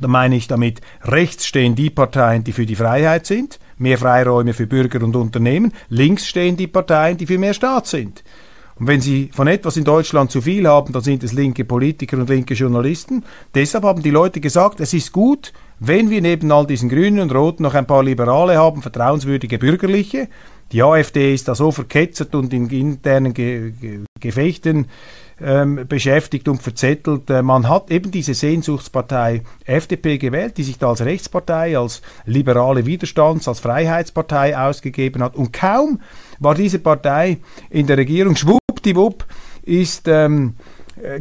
dann 0.00 0.10
meine 0.10 0.36
ich 0.36 0.48
damit, 0.48 0.80
rechts 1.02 1.46
stehen 1.46 1.76
die 1.76 1.90
Parteien, 1.90 2.42
die 2.42 2.52
für 2.52 2.66
die 2.66 2.74
Freiheit 2.74 3.26
sind, 3.26 3.60
mehr 3.78 3.98
Freiräume 3.98 4.52
für 4.52 4.66
Bürger 4.66 5.02
und 5.04 5.14
Unternehmen, 5.14 5.72
links 5.88 6.26
stehen 6.26 6.56
die 6.56 6.66
Parteien, 6.66 7.16
die 7.16 7.26
für 7.26 7.38
mehr 7.38 7.54
Staat 7.54 7.86
sind. 7.86 8.24
Und 8.76 8.88
wenn 8.88 9.00
Sie 9.00 9.30
von 9.32 9.46
etwas 9.46 9.76
in 9.76 9.84
Deutschland 9.84 10.32
zu 10.32 10.40
viel 10.40 10.66
haben, 10.66 10.92
dann 10.92 11.02
sind 11.02 11.22
es 11.22 11.32
linke 11.32 11.64
Politiker 11.64 12.18
und 12.18 12.28
linke 12.28 12.54
Journalisten. 12.54 13.22
Deshalb 13.54 13.84
haben 13.84 14.02
die 14.02 14.10
Leute 14.10 14.40
gesagt, 14.40 14.80
es 14.80 14.92
ist 14.92 15.12
gut, 15.12 15.52
wenn 15.78 16.10
wir 16.10 16.20
neben 16.20 16.50
all 16.50 16.66
diesen 16.66 16.88
Grünen 16.88 17.20
und 17.20 17.32
Roten 17.32 17.62
noch 17.62 17.74
ein 17.74 17.86
paar 17.86 18.02
Liberale 18.02 18.56
haben, 18.56 18.82
vertrauenswürdige 18.82 19.58
Bürgerliche. 19.58 20.28
Die 20.74 20.82
AfD 20.82 21.32
ist 21.32 21.46
da 21.46 21.54
so 21.54 21.70
verketzert 21.70 22.34
und 22.34 22.52
in 22.52 22.68
internen 22.68 23.32
Ge 23.32 23.70
Ge 23.80 24.00
Gefechten 24.18 24.86
ähm, 25.40 25.86
beschäftigt 25.88 26.48
und 26.48 26.62
verzettelt. 26.62 27.30
Äh, 27.30 27.42
man 27.42 27.68
hat 27.68 27.92
eben 27.92 28.10
diese 28.10 28.34
Sehnsuchtspartei 28.34 29.42
FDP 29.66 30.18
gewählt, 30.18 30.58
die 30.58 30.64
sich 30.64 30.76
da 30.76 30.88
als 30.88 31.04
Rechtspartei, 31.04 31.78
als 31.78 32.02
liberale 32.26 32.86
Widerstands-, 32.86 33.46
als 33.46 33.60
Freiheitspartei 33.60 34.58
ausgegeben 34.58 35.22
hat. 35.22 35.36
Und 35.36 35.52
kaum 35.52 36.00
war 36.40 36.56
diese 36.56 36.80
Partei 36.80 37.38
in 37.70 37.86
der 37.86 37.96
Regierung, 37.96 38.34
schwuppdiwupp, 38.34 39.24
ist 39.62 40.08
ähm, 40.08 40.56
äh, 40.56 40.73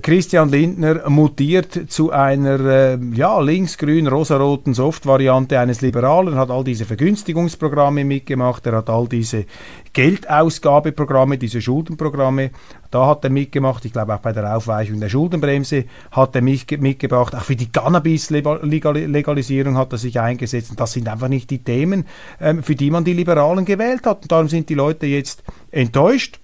Christian 0.04 0.50
Lindner 0.50 1.10
mutiert 1.10 1.90
zu 1.90 2.12
einer 2.12 2.60
äh, 2.60 3.00
ja, 3.14 3.40
linksgrün 3.40 4.08
rosaroten 4.08 4.76
Soft-Variante 4.76 5.60
eines 5.60 5.82
Liberalen, 5.82 6.36
hat 6.36 6.52
all 6.52 6.64
diese 6.64 6.86
Vergünstigungsprogramme 6.86 8.06
mitgemacht, 8.06 8.68
er 8.68 8.74
hat 8.74 8.92
all 8.92 9.08
diese 9.08 9.46
Geldausgabeprogramme, 9.92 11.40
diese 11.40 11.60
Schuldenprogramme, 11.60 12.52
da 12.92 13.08
hat 13.08 13.24
er 13.24 13.32
mitgemacht, 13.32 13.84
ich 13.86 13.94
glaube 13.94 14.14
auch 14.14 14.20
bei 14.20 14.32
der 14.32 14.56
Aufweichung 14.56 15.00
der 15.00 15.10
Schuldenbremse 15.10 15.86
hat 16.12 16.36
er 16.36 16.44
mitgebracht, 16.44 17.36
auch 17.36 17.42
für 17.42 17.56
die 17.56 17.72
Cannabis-Legalisierung 17.72 19.76
hat 19.76 19.92
er 19.92 19.98
sich 19.98 20.20
eingesetzt. 20.20 20.70
Und 20.70 20.80
das 20.80 20.92
sind 20.92 21.10
einfach 21.10 21.30
nicht 21.30 21.50
die 21.50 21.64
Themen, 21.64 22.06
ähm, 22.40 22.62
für 22.62 22.76
die 22.76 22.92
man 22.92 23.06
die 23.06 23.14
Liberalen 23.14 23.66
gewählt 23.66 24.06
hat. 24.06 24.22
Und 24.22 24.32
darum 24.32 24.50
sind 24.50 24.70
die 24.70 24.76
Leute 24.76 25.08
jetzt 25.08 25.42
enttäuscht 25.72 26.40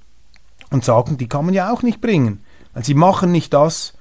und 0.71 0.83
sagen, 0.83 1.17
die 1.17 1.29
kann 1.29 1.45
man 1.45 1.53
ja 1.53 1.71
auch 1.71 1.83
nicht 1.83 2.01
bringen. 2.01 2.39
Weil 2.79 2.86
sie 2.86 2.93
machen 2.93 3.33
nicht 3.33 3.53
das, 3.53 3.91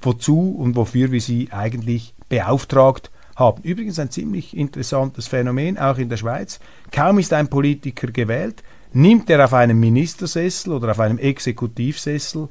wozu 0.00 0.54
und 0.56 0.76
wofür 0.76 1.10
wir 1.10 1.20
sie 1.20 1.48
eigentlich 1.50 2.14
beauftragt 2.28 3.10
haben. 3.34 3.64
Übrigens 3.64 3.98
ein 3.98 4.12
ziemlich 4.12 4.56
interessantes 4.56 5.26
Phänomen, 5.26 5.76
auch 5.76 5.98
in 5.98 6.08
der 6.08 6.18
Schweiz. 6.18 6.60
Kaum 6.92 7.18
ist 7.18 7.32
ein 7.32 7.48
Politiker 7.48 8.06
gewählt, 8.06 8.62
nimmt 8.92 9.28
er 9.28 9.44
auf 9.44 9.54
einem 9.54 9.80
Ministersessel 9.80 10.72
oder 10.72 10.92
auf 10.92 11.00
einem 11.00 11.18
Exekutivsessel 11.18 12.48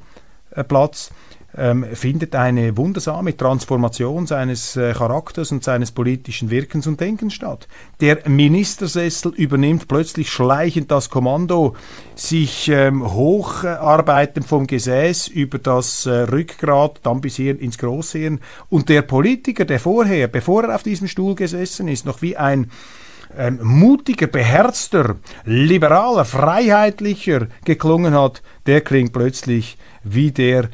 äh, 0.50 0.62
Platz, 0.62 1.10
ähm, 1.56 1.84
findet 1.92 2.34
eine 2.34 2.76
wundersame 2.76 3.36
Transformation 3.36 4.26
seines 4.26 4.76
äh, 4.76 4.92
Charakters 4.92 5.52
und 5.52 5.62
seines 5.64 5.92
politischen 5.92 6.50
Wirkens 6.50 6.86
und 6.86 7.00
Denkens 7.00 7.34
statt. 7.34 7.68
Der 8.00 8.28
Ministersessel 8.28 9.32
übernimmt 9.34 9.88
plötzlich 9.88 10.30
schleichend 10.30 10.90
das 10.90 11.10
Kommando, 11.10 11.76
sich 12.14 12.68
ähm, 12.68 13.12
hocharbeiten 13.12 14.42
vom 14.42 14.66
Gesäß 14.66 15.28
über 15.28 15.58
das 15.58 16.06
äh, 16.06 16.10
Rückgrat, 16.10 17.00
dann 17.02 17.20
bis 17.20 17.36
hier 17.36 17.58
ins 17.60 17.78
Großhirn. 17.78 18.40
Und 18.68 18.88
der 18.88 19.02
Politiker, 19.02 19.64
der 19.64 19.80
vorher, 19.80 20.28
bevor 20.28 20.64
er 20.64 20.74
auf 20.74 20.82
diesem 20.82 21.08
Stuhl 21.08 21.34
gesessen 21.34 21.88
ist, 21.88 22.06
noch 22.06 22.22
wie 22.22 22.36
ein 22.36 22.70
ähm, 23.36 23.58
mutiger, 23.62 24.26
beherzter, 24.26 25.16
liberaler, 25.44 26.24
freiheitlicher 26.24 27.48
geklungen 27.64 28.14
hat, 28.14 28.42
der 28.66 28.80
klingt 28.82 29.12
plötzlich 29.12 29.78
wie 30.04 30.32
der 30.32 30.68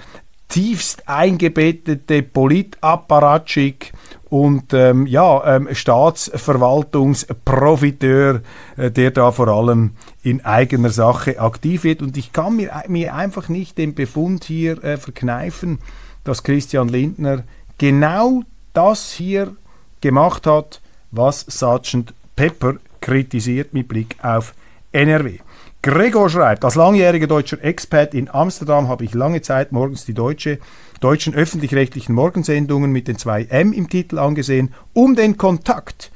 tiefst 0.49 1.09
eingebettete 1.09 2.23
Politapparatschik 2.23 3.93
und 4.31 4.73
ähm, 4.75 5.07
ja, 5.07 5.57
ähm, 5.57 5.69
Staatsverwaltungsprofiteur, 5.73 8.43
äh, 8.77 8.91
der 8.91 9.11
da 9.11 9.33
vor 9.33 9.49
allem 9.49 9.93
in 10.23 10.45
eigener 10.45 10.91
Sache 10.91 11.41
aktiv 11.41 11.85
wird. 11.85 12.03
Und 12.03 12.15
ich 12.17 12.33
kann 12.33 12.57
mir, 12.57 12.71
mir 12.89 13.15
einfach 13.15 13.49
nicht 13.49 13.79
den 13.79 13.95
Befund 13.95 14.45
hier 14.45 14.85
äh, 14.85 14.99
verkneifen, 14.99 15.79
dass 16.25 16.43
Christian 16.43 16.89
Lindner 16.89 17.45
genau 17.79 18.43
das 18.75 19.13
hier 19.13 19.57
gemacht 20.01 20.47
hat, 20.47 20.81
was 21.11 21.41
Sergeant 21.41 22.13
Pepper 22.37 22.75
kritisiert 23.01 23.73
mit 23.73 23.89
Blick 23.89 24.17
auf 24.23 24.53
NRW. 24.93 25.39
Gregor 25.81 26.29
schreibt, 26.29 26.65
als 26.65 26.75
langjähriger 26.75 27.29
deutscher 27.29 27.63
Expat 27.63 28.13
in 28.13 28.29
Amsterdam 28.29 28.89
habe 28.89 29.05
ich 29.05 29.15
lange 29.15 29.43
Zeit 29.43 29.71
morgens 29.71 30.05
die 30.05 30.13
deutsche, 30.13 30.59
deutschen 31.01 31.35
öffentlich-rechtlichen 31.35 32.15
Morgensendungen 32.17 32.91
mit 32.91 33.07
den 33.07 33.17
zwei 33.17 33.45
M 33.45 33.73
im 33.73 33.89
Titel 33.89 34.19
angesehen, 34.19 34.75
um 34.93 35.15
den 35.15 35.37
Kontakt 35.37 36.11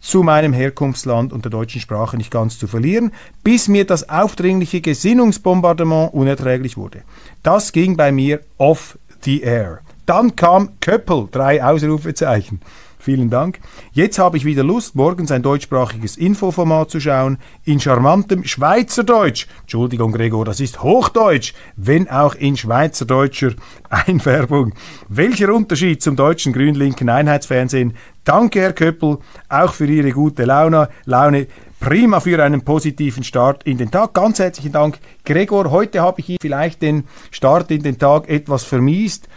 zu 0.00 0.22
meinem 0.22 0.52
Herkunftsland 0.52 1.32
und 1.32 1.44
der 1.44 1.50
deutschen 1.50 1.80
Sprache 1.80 2.16
nicht 2.16 2.30
ganz 2.30 2.60
zu 2.60 2.68
verlieren, 2.68 3.10
bis 3.42 3.66
mir 3.66 3.84
das 3.84 4.08
aufdringliche 4.08 4.80
Gesinnungsbombardement 4.80 6.14
unerträglich 6.14 6.76
wurde. 6.76 7.02
Das 7.42 7.72
ging 7.72 7.96
bei 7.96 8.12
mir 8.12 8.40
off 8.56 8.96
the 9.22 9.40
air. 9.40 9.80
Dann 10.06 10.36
kam 10.36 10.78
Köppel, 10.78 11.26
drei 11.32 11.62
Ausrufezeichen. 11.64 12.60
Vielen 12.98 13.30
Dank. 13.30 13.60
Jetzt 13.92 14.18
habe 14.18 14.36
ich 14.36 14.44
wieder 14.44 14.64
Lust, 14.64 14.96
morgens 14.96 15.30
ein 15.30 15.42
deutschsprachiges 15.42 16.16
Infoformat 16.16 16.90
zu 16.90 17.00
schauen, 17.00 17.38
in 17.64 17.80
charmantem 17.80 18.44
Schweizerdeutsch. 18.44 19.46
Entschuldigung, 19.60 20.12
Gregor, 20.12 20.44
das 20.44 20.58
ist 20.58 20.82
Hochdeutsch, 20.82 21.54
wenn 21.76 22.10
auch 22.10 22.34
in 22.34 22.56
schweizerdeutscher 22.56 23.52
Einfärbung. 23.88 24.74
Welcher 25.08 25.54
Unterschied 25.54 26.02
zum 26.02 26.16
deutschen 26.16 26.52
grün-linken 26.52 27.08
Einheitsfernsehen? 27.08 27.94
Danke, 28.24 28.60
Herr 28.60 28.72
Köppel, 28.72 29.18
auch 29.48 29.72
für 29.72 29.86
Ihre 29.86 30.10
gute 30.10 30.44
Laune. 30.44 30.88
Laune. 31.04 31.46
Prima 31.80 32.18
für 32.18 32.42
einen 32.42 32.62
positiven 32.62 33.22
Start 33.22 33.62
in 33.62 33.78
den 33.78 33.92
Tag. 33.92 34.12
Ganz 34.12 34.40
herzlichen 34.40 34.72
Dank, 34.72 34.98
Gregor. 35.24 35.70
Heute 35.70 36.02
habe 36.02 36.20
ich 36.20 36.28
Ihnen 36.28 36.38
vielleicht 36.40 36.82
den 36.82 37.04
Start 37.30 37.70
in 37.70 37.84
den 37.84 37.98
Tag 37.98 38.28
etwas 38.28 38.64
vermiest 38.64 39.28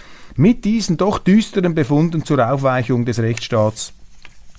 mit 0.41 0.65
diesen 0.65 0.97
doch 0.97 1.19
düsteren 1.19 1.75
Befunden 1.75 2.25
zur 2.25 2.51
Aufweichung 2.51 3.05
des 3.05 3.19
Rechtsstaats 3.19 3.93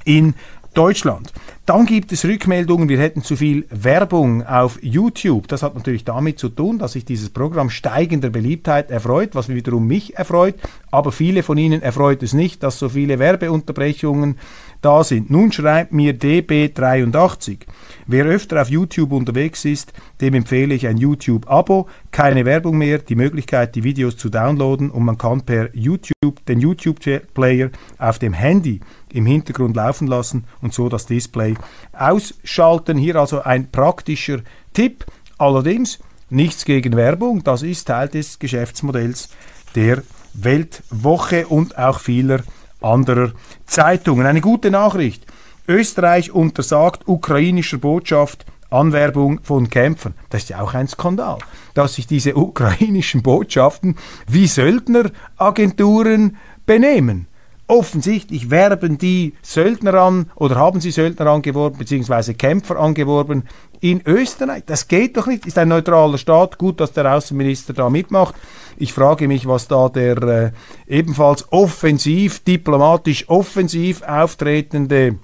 in 0.04 0.34
Deutschland. 0.74 1.32
Dann 1.66 1.86
gibt 1.86 2.12
es 2.12 2.24
Rückmeldungen, 2.24 2.88
wir 2.88 2.98
hätten 2.98 3.22
zu 3.22 3.36
viel 3.36 3.66
Werbung 3.68 4.46
auf 4.46 4.78
YouTube. 4.80 5.48
Das 5.48 5.62
hat 5.62 5.74
natürlich 5.74 6.04
damit 6.04 6.38
zu 6.38 6.48
tun, 6.48 6.78
dass 6.78 6.92
sich 6.92 7.04
dieses 7.04 7.30
Programm 7.30 7.68
steigender 7.68 8.30
Beliebtheit 8.30 8.90
erfreut, 8.90 9.34
was 9.34 9.48
wiederum 9.48 9.86
mich 9.86 10.16
erfreut. 10.16 10.54
aber 10.92 11.10
viele 11.10 11.42
von 11.42 11.58
Ihnen 11.58 11.82
erfreut 11.82 12.22
es 12.22 12.32
nicht, 12.32 12.62
dass 12.62 12.78
so 12.78 12.88
viele 12.88 13.18
Werbeunterbrechungen 13.18 14.38
da 14.82 15.02
sind. 15.04 15.30
Nun 15.30 15.50
schreibt 15.52 15.92
mir 15.92 16.14
DB83. 16.14 17.60
Wer 18.06 18.24
öfter 18.26 18.60
auf 18.60 18.68
YouTube 18.68 19.12
unterwegs 19.12 19.64
ist, 19.64 19.92
dem 20.20 20.34
empfehle 20.34 20.74
ich 20.74 20.86
ein 20.86 20.96
YouTube-Abo, 20.96 21.88
keine 22.10 22.44
Werbung 22.44 22.76
mehr, 22.76 22.98
die 22.98 23.14
Möglichkeit, 23.14 23.74
die 23.74 23.84
Videos 23.84 24.16
zu 24.16 24.28
downloaden 24.28 24.90
und 24.90 25.04
man 25.04 25.16
kann 25.16 25.42
per 25.42 25.74
YouTube 25.74 26.44
den 26.46 26.60
YouTube-Player 26.60 27.70
auf 27.98 28.18
dem 28.18 28.32
Handy 28.32 28.80
im 29.12 29.26
Hintergrund 29.26 29.76
laufen 29.76 30.08
lassen 30.08 30.44
und 30.60 30.74
so 30.74 30.88
das 30.88 31.06
Display 31.06 31.54
ausschalten. 31.92 32.98
Hier 32.98 33.16
also 33.16 33.42
ein 33.42 33.70
praktischer 33.70 34.40
Tipp. 34.74 35.04
Allerdings 35.38 36.00
nichts 36.28 36.64
gegen 36.64 36.96
Werbung, 36.96 37.44
das 37.44 37.62
ist 37.62 37.86
Teil 37.86 38.08
des 38.08 38.38
Geschäftsmodells 38.38 39.28
der 39.74 40.02
Weltwoche 40.34 41.46
und 41.46 41.78
auch 41.78 42.00
vieler 42.00 42.40
anderer 42.82 43.32
Zeitungen. 43.66 44.26
Eine 44.26 44.40
gute 44.40 44.70
Nachricht. 44.70 45.26
Österreich 45.68 46.32
untersagt 46.32 47.06
ukrainischer 47.06 47.78
Botschaft 47.78 48.44
Anwerbung 48.72 49.40
von 49.42 49.68
Kämpfern. 49.68 50.14
Das 50.30 50.42
ist 50.42 50.48
ja 50.48 50.60
auch 50.60 50.74
ein 50.74 50.88
Skandal, 50.88 51.38
dass 51.74 51.94
sich 51.94 52.06
diese 52.06 52.34
ukrainischen 52.36 53.22
Botschaften 53.22 53.96
wie 54.26 54.46
Söldneragenturen 54.46 56.36
benehmen. 56.66 57.28
Offensichtlich 57.68 58.50
werben 58.50 58.98
die 58.98 59.34
Söldner 59.40 59.94
an 59.94 60.30
oder 60.34 60.56
haben 60.56 60.80
sie 60.80 60.90
Söldner 60.90 61.28
angeworben 61.28 61.78
beziehungsweise 61.78 62.34
Kämpfer 62.34 62.76
angeworben 62.76 63.44
in 63.80 64.02
Österreich. 64.04 64.64
Das 64.66 64.88
geht 64.88 65.16
doch 65.16 65.26
nicht. 65.26 65.46
Ist 65.46 65.58
ein 65.58 65.68
neutraler 65.68 66.18
Staat. 66.18 66.58
Gut, 66.58 66.80
dass 66.80 66.92
der 66.92 67.10
Außenminister 67.14 67.72
da 67.72 67.88
mitmacht. 67.88 68.34
Ich 68.82 68.92
frage 68.92 69.28
mich, 69.28 69.46
was 69.46 69.68
da 69.68 69.88
der 69.88 70.22
äh, 70.24 70.50
ebenfalls 70.88 71.52
offensiv, 71.52 72.40
diplomatisch 72.40 73.28
offensiv 73.28 74.02
auftretende 74.02 75.18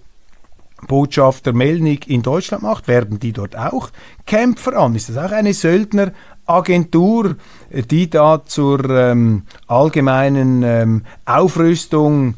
Botschafter 0.86 1.52
Melnik 1.52 2.08
in 2.08 2.22
Deutschland 2.22 2.62
macht, 2.62 2.86
werben 2.86 3.18
die 3.18 3.32
dort 3.32 3.58
auch 3.58 3.90
Kämpfer 4.26 4.76
an? 4.76 4.94
Ist 4.94 5.08
das 5.08 5.16
auch 5.16 5.32
eine 5.32 5.54
Söldneragentur, 5.54 7.34
die 7.72 8.08
da 8.08 8.44
zur 8.44 8.88
ähm, 8.90 9.42
allgemeinen 9.66 10.62
ähm, 10.62 11.02
Aufrüstung 11.24 12.34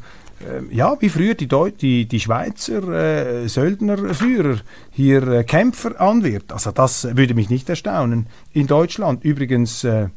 ähm, 0.49 0.69
ja, 0.71 0.99
wie 0.99 1.09
früher 1.09 1.35
die, 1.35 1.47
Deu 1.47 1.69
die, 1.69 2.07
die 2.07 2.19
Schweizer 2.19 3.43
äh, 3.43 3.47
Söldnerführer 3.47 4.57
hier 4.89 5.27
äh, 5.27 5.43
Kämpfer 5.43 6.01
anwirbt. 6.01 6.51
Also 6.51 6.71
das 6.71 7.15
würde 7.15 7.35
mich 7.35 7.51
nicht 7.51 7.69
erstaunen. 7.69 8.25
In 8.53 8.65
Deutschland 8.65 9.23
übrigens 9.23 9.83
äh, 9.83 10.07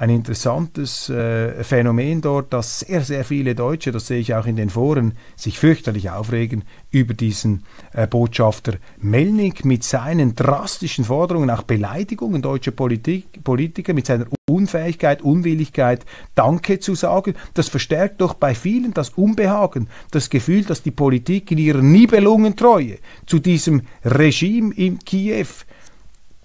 ein 0.00 0.08
interessantes 0.08 1.10
äh, 1.10 1.62
Phänomen 1.62 2.22
dort, 2.22 2.54
dass 2.54 2.80
sehr, 2.80 3.02
sehr 3.02 3.22
viele 3.22 3.54
Deutsche, 3.54 3.92
das 3.92 4.06
sehe 4.06 4.18
ich 4.18 4.34
auch 4.34 4.46
in 4.46 4.56
den 4.56 4.70
Foren, 4.70 5.12
sich 5.36 5.58
fürchterlich 5.58 6.08
aufregen 6.08 6.64
über 6.90 7.12
diesen 7.12 7.64
äh, 7.92 8.06
Botschafter 8.06 8.76
Melnik 8.96 9.66
mit 9.66 9.84
seinen 9.84 10.34
drastischen 10.34 11.04
Forderungen, 11.04 11.50
auch 11.50 11.64
Beleidigungen 11.64 12.40
deutscher 12.40 12.70
Politik, 12.70 13.44
Politiker, 13.44 13.92
mit 13.92 14.06
seiner 14.06 14.24
Unfähigkeit, 14.48 15.20
Unwilligkeit, 15.20 16.06
Danke 16.34 16.80
zu 16.80 16.94
sagen. 16.94 17.34
Das 17.52 17.68
verstärkt 17.68 18.22
doch 18.22 18.32
bei 18.32 18.54
vielen 18.54 18.94
das 18.94 19.10
Unbehagen, 19.10 19.88
das 20.12 20.30
Gefühl, 20.30 20.64
dass 20.64 20.82
die 20.82 20.92
Politik 20.92 21.50
in 21.50 21.58
ihrer 21.58 21.82
Nibelungentreue 21.82 22.96
zu 23.26 23.38
diesem 23.38 23.82
Regime 24.02 24.72
in 24.74 24.98
Kiew, 25.00 25.48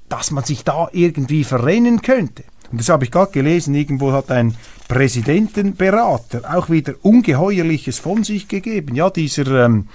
dass 0.09 0.31
man 0.31 0.43
sich 0.43 0.65
da 0.65 0.89
irgendwie 0.91 1.45
verrennen 1.45 2.01
könnte. 2.01 2.43
Und 2.72 2.79
das 2.79 2.89
habe 2.89 3.05
ich 3.05 3.12
gerade 3.12 3.31
gelesen, 3.31 3.75
irgendwo 3.75 4.12
hat 4.12 4.31
ein 4.31 4.55
Präsidentenberater 4.88 6.41
auch 6.55 6.69
wieder 6.69 6.93
Ungeheuerliches 7.01 8.00
von 8.00 8.24
sich 8.24 8.48
gegeben. 8.48 8.95
Ja, 8.95 9.10
dieser 9.10 9.65
ähm, 9.65 9.88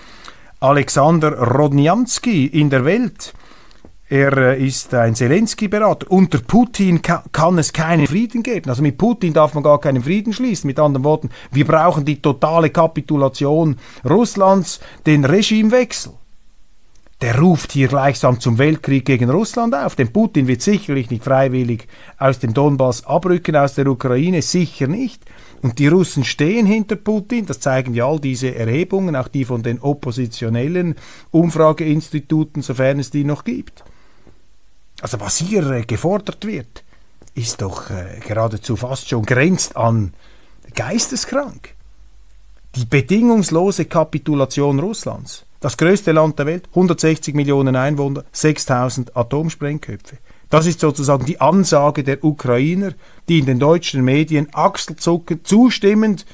Alexander 0.60 1.38
Rodnianski 1.38 2.46
in 2.46 2.70
der 2.70 2.84
Welt, 2.84 3.32
er 4.10 4.36
äh, 4.36 4.66
ist 4.66 4.92
ein 4.92 5.14
Zelensky-Berater. 5.14 6.10
Unter 6.10 6.38
Putin 6.38 7.00
ka 7.00 7.22
kann 7.30 7.58
es 7.58 7.72
keinen 7.72 8.08
Frieden 8.08 8.42
geben. 8.42 8.68
Also 8.68 8.82
mit 8.82 8.98
Putin 8.98 9.32
darf 9.32 9.54
man 9.54 9.62
gar 9.62 9.78
keinen 9.78 10.02
Frieden 10.02 10.32
schließen. 10.32 10.66
Mit 10.66 10.80
anderen 10.80 11.04
Worten, 11.04 11.30
wir 11.52 11.64
brauchen 11.64 12.04
die 12.04 12.20
totale 12.20 12.70
Kapitulation 12.70 13.76
Russlands, 14.04 14.80
den 15.06 15.24
Regimewechsel 15.24 16.12
der 17.20 17.38
ruft 17.38 17.72
hier 17.72 17.88
gleichsam 17.88 18.40
zum 18.40 18.56
Weltkrieg 18.56 19.04
gegen 19.04 19.28
Russland 19.28 19.74
auf. 19.74 19.94
Denn 19.94 20.12
Putin 20.12 20.46
wird 20.46 20.62
sicherlich 20.62 21.10
nicht 21.10 21.24
freiwillig 21.24 21.86
aus 22.18 22.38
dem 22.38 22.54
Donbass 22.54 23.04
abrücken, 23.04 23.56
aus 23.56 23.74
der 23.74 23.86
Ukraine, 23.88 24.40
sicher 24.40 24.86
nicht. 24.86 25.22
Und 25.60 25.78
die 25.78 25.88
Russen 25.88 26.24
stehen 26.24 26.64
hinter 26.64 26.96
Putin, 26.96 27.44
das 27.44 27.60
zeigen 27.60 27.92
ja 27.92 28.06
all 28.06 28.20
diese 28.20 28.54
Erhebungen, 28.54 29.16
auch 29.16 29.28
die 29.28 29.44
von 29.44 29.62
den 29.62 29.80
oppositionellen 29.80 30.94
Umfrageinstituten, 31.30 32.62
sofern 32.62 32.98
es 32.98 33.10
die 33.10 33.24
noch 33.24 33.44
gibt. 33.44 33.84
Also 35.02 35.20
was 35.20 35.36
hier 35.36 35.68
äh, 35.70 35.82
gefordert 35.82 36.46
wird, 36.46 36.84
ist 37.34 37.60
doch 37.60 37.90
äh, 37.90 38.20
geradezu 38.26 38.76
fast 38.76 39.08
schon 39.08 39.24
grenzt 39.24 39.76
an 39.76 40.14
geisteskrank. 40.74 41.74
Die 42.76 42.86
bedingungslose 42.86 43.84
Kapitulation 43.84 44.78
Russlands 44.78 45.44
das 45.60 45.76
größte 45.76 46.12
Land 46.12 46.38
der 46.38 46.46
Welt, 46.46 46.68
160 46.70 47.34
Millionen 47.34 47.76
Einwohner, 47.76 48.24
6000 48.32 49.16
Atomsprengköpfe. 49.16 50.16
Das 50.48 50.66
ist 50.66 50.80
sozusagen 50.80 51.26
die 51.26 51.40
Ansage 51.40 52.02
der 52.02 52.24
Ukrainer, 52.24 52.92
die 53.28 53.38
in 53.38 53.46
den 53.46 53.60
deutschen 53.60 54.04
Medien 54.04 54.48
achselzuckend, 54.52 55.46
zustimmend 55.46 56.26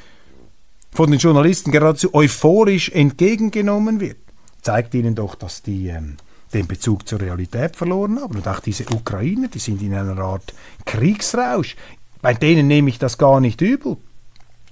von 0.90 1.10
den 1.10 1.20
Journalisten 1.20 1.70
geradezu 1.70 2.14
euphorisch 2.14 2.88
entgegengenommen 2.88 4.00
wird. 4.00 4.16
Zeigt 4.62 4.94
ihnen 4.94 5.14
doch, 5.14 5.34
dass 5.34 5.62
die 5.62 5.88
ähm, 5.88 6.16
den 6.54 6.66
Bezug 6.66 7.06
zur 7.06 7.20
Realität 7.20 7.76
verloren 7.76 8.18
haben. 8.20 8.36
Und 8.36 8.48
auch 8.48 8.60
diese 8.60 8.84
Ukrainer, 8.90 9.48
die 9.48 9.58
sind 9.58 9.82
in 9.82 9.94
einer 9.94 10.18
Art 10.18 10.54
Kriegsrausch. 10.86 11.76
Bei 12.22 12.32
denen 12.32 12.66
nehme 12.66 12.88
ich 12.88 12.98
das 12.98 13.18
gar 13.18 13.40
nicht 13.40 13.60
übel. 13.60 13.98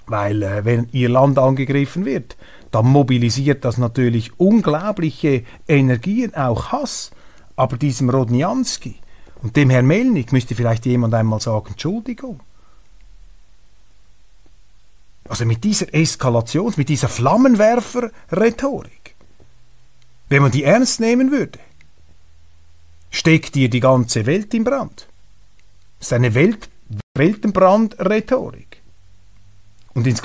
Weil 0.07 0.43
äh, 0.43 0.65
wenn 0.65 0.89
ihr 0.93 1.11
Land 1.11 1.39
angegriffen 1.39 2.05
wird, 2.07 2.37
dann 2.75 2.87
mobilisiert 2.87 3.65
das 3.65 3.79
natürlich 3.79 4.41
unglaubliche 4.41 5.45
Energien, 5.69 6.35
auch 6.35 6.73
Hass. 6.73 7.13
Aber 7.55 7.77
diesem 7.77 8.11
Rodnianski 8.11 8.97
und 9.43 9.55
dem 9.55 9.71
Herrn 9.71 9.87
Melnik 9.87 10.33
müsste 10.33 10.57
vielleicht 10.57 10.85
jemand 10.85 11.15
einmal 11.15 11.41
sagen, 11.41 11.69
Entschuldigung. 11.69 12.41
Also 15.29 15.45
mit 15.45 15.63
dieser 15.63 15.87
Eskalations-, 15.87 16.77
mit 16.77 16.89
dieser 16.89 17.09
Flammenwerfer-Rhetorik, 17.09 19.15
wenn 20.29 20.43
man 20.43 20.51
die 20.51 20.65
ernst 20.65 20.99
nehmen 20.99 21.31
würde, 21.31 21.61
steckt 23.11 23.55
ihr 23.55 23.71
die 23.71 23.79
ganze 23.79 24.27
Welt 24.27 24.53
in 24.53 24.65
Brand. 24.65 25.07
Das 26.01 26.09
ist 26.09 26.13
eine 26.13 26.35
Welt 26.35 26.69
Weltenbrand-Rhetorik. 27.17 28.83
Und 29.95 30.09
ins 30.09 30.25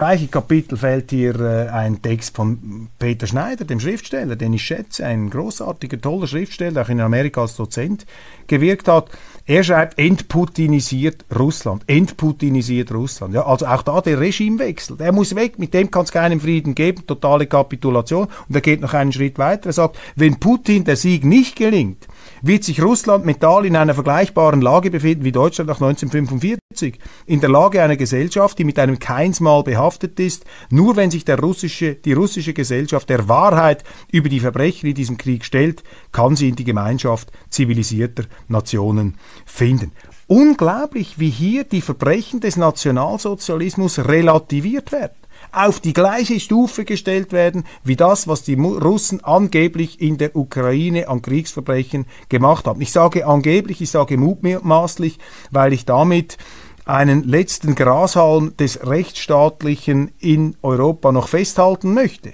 Gleiche 0.00 0.28
Kapitel 0.28 0.76
fällt 0.76 1.10
hier 1.10 1.40
äh, 1.40 1.68
ein 1.70 2.00
Text 2.00 2.36
von 2.36 2.88
Peter 3.00 3.26
Schneider, 3.26 3.64
dem 3.64 3.80
Schriftsteller, 3.80 4.36
den 4.36 4.52
ich 4.52 4.62
schätze, 4.62 5.04
ein 5.04 5.28
großartiger, 5.28 6.00
toller 6.00 6.28
Schriftsteller, 6.28 6.70
der 6.70 6.82
auch 6.84 6.88
in 6.88 7.00
Amerika 7.00 7.40
als 7.40 7.56
Dozent 7.56 8.06
gewirkt 8.46 8.86
hat. 8.86 9.10
Er 9.44 9.64
schreibt, 9.64 9.98
entputinisiert 9.98 11.24
Russland, 11.36 11.82
entputinisiert 11.88 12.92
Russland. 12.92 13.34
Ja, 13.34 13.44
also 13.44 13.66
auch 13.66 13.82
da 13.82 14.00
der 14.00 14.20
Regimewechsel, 14.20 14.98
der 14.98 15.10
muss 15.10 15.34
weg, 15.34 15.58
mit 15.58 15.74
dem 15.74 15.90
kann 15.90 16.04
es 16.04 16.12
keinen 16.12 16.38
Frieden 16.38 16.76
geben, 16.76 17.04
totale 17.04 17.48
Kapitulation. 17.48 18.28
Und 18.48 18.54
er 18.54 18.60
geht 18.60 18.80
noch 18.80 18.94
einen 18.94 19.12
Schritt 19.12 19.36
weiter, 19.36 19.70
er 19.70 19.72
sagt, 19.72 19.98
wenn 20.14 20.38
Putin 20.38 20.84
der 20.84 20.94
Sieg 20.94 21.24
nicht 21.24 21.56
gelingt, 21.56 22.06
wird 22.42 22.64
sich 22.64 22.82
Russland 22.82 23.24
mental 23.24 23.66
in 23.66 23.76
einer 23.76 23.94
vergleichbaren 23.94 24.60
Lage 24.60 24.90
befinden 24.90 25.24
wie 25.24 25.32
Deutschland 25.32 25.68
nach 25.68 25.80
1945. 25.80 26.98
In 27.26 27.40
der 27.40 27.50
Lage 27.50 27.82
einer 27.82 27.96
Gesellschaft, 27.96 28.58
die 28.58 28.64
mit 28.64 28.78
einem 28.78 28.98
Keinsmal 28.98 29.62
behaftet 29.62 30.18
ist, 30.20 30.44
nur 30.70 30.96
wenn 30.96 31.10
sich 31.10 31.24
der 31.24 31.38
russische, 31.38 31.94
die 31.94 32.12
russische 32.12 32.54
Gesellschaft 32.54 33.08
der 33.08 33.28
Wahrheit 33.28 33.84
über 34.12 34.28
die 34.28 34.40
Verbrechen 34.40 34.88
in 34.88 34.94
diesem 34.94 35.18
Krieg 35.18 35.44
stellt, 35.44 35.82
kann 36.12 36.36
sie 36.36 36.48
in 36.48 36.56
die 36.56 36.64
Gemeinschaft 36.64 37.30
zivilisierter 37.50 38.24
Nationen 38.48 39.16
finden. 39.46 39.92
Unglaublich, 40.26 41.18
wie 41.18 41.30
hier 41.30 41.64
die 41.64 41.80
Verbrechen 41.80 42.40
des 42.40 42.56
Nationalsozialismus 42.56 43.98
relativiert 44.00 44.92
werden 44.92 45.16
auf 45.52 45.80
die 45.80 45.92
gleiche 45.92 46.40
Stufe 46.40 46.84
gestellt 46.84 47.32
werden 47.32 47.64
wie 47.84 47.96
das, 47.96 48.28
was 48.28 48.42
die 48.42 48.54
Russen 48.54 49.24
angeblich 49.24 50.00
in 50.00 50.18
der 50.18 50.36
Ukraine 50.36 51.08
an 51.08 51.22
Kriegsverbrechen 51.22 52.06
gemacht 52.28 52.66
haben. 52.66 52.80
Ich 52.80 52.92
sage 52.92 53.26
angeblich, 53.26 53.80
ich 53.80 53.90
sage 53.90 54.16
mutmaßlich, 54.16 55.18
weil 55.50 55.72
ich 55.72 55.84
damit 55.84 56.38
einen 56.84 57.22
letzten 57.22 57.74
Grashalm 57.74 58.56
des 58.56 58.86
Rechtsstaatlichen 58.86 60.10
in 60.18 60.56
Europa 60.62 61.12
noch 61.12 61.28
festhalten 61.28 61.92
möchte. 61.92 62.32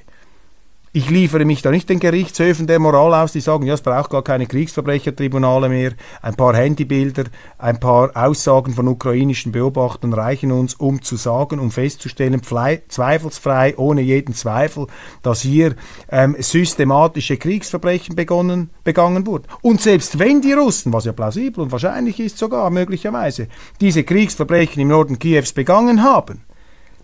Ich 0.97 1.11
liefere 1.11 1.45
mich 1.45 1.61
da 1.61 1.73
nicht 1.73 1.89
den 1.89 1.99
Gerichtshöfen 1.99 2.69
der 2.69 2.79
Moral 2.79 3.15
aus, 3.15 3.33
die 3.33 3.41
sagen, 3.41 3.67
ja, 3.67 3.75
es 3.75 3.81
braucht 3.81 4.11
gar 4.11 4.23
keine 4.23 4.47
Kriegsverbrechertribunale 4.47 5.69
mehr. 5.69 5.91
Ein 6.23 6.37
paar 6.37 6.55
Handybilder, 6.55 7.25
ein 7.59 7.81
paar 7.81 8.13
Aussagen 8.15 8.75
von 8.75 8.87
ukrainischen 8.87 9.51
Beobachtern 9.51 10.13
reichen 10.13 10.53
uns, 10.53 10.75
um 10.75 11.03
zu 11.03 11.17
sagen, 11.17 11.59
um 11.59 11.73
festzustellen, 11.73 12.41
zweifelsfrei, 12.45 13.77
ohne 13.77 14.03
jeden 14.03 14.37
Zweifel, 14.37 14.87
dass 15.25 15.41
hier 15.41 15.75
ähm, 16.13 16.37
systematische 16.39 17.39
Kriegsverbrechen 17.39 18.15
begonnen, 18.15 18.71
begangen 18.85 19.27
wurden. 19.27 19.49
Und 19.63 19.81
selbst 19.81 20.21
wenn 20.21 20.43
die 20.43 20.53
Russen, 20.53 20.93
was 20.93 21.07
ja 21.07 21.13
plausibel 21.13 21.65
und 21.65 21.73
wahrscheinlich 21.73 22.21
ist 22.21 22.39
sogar 22.39 22.71
möglicherweise, 22.71 23.49
diese 23.81 24.05
Kriegsverbrechen 24.05 24.81
im 24.81 24.87
Norden 24.87 25.19
Kiews 25.19 25.55
begangen 25.55 26.05
haben, 26.05 26.45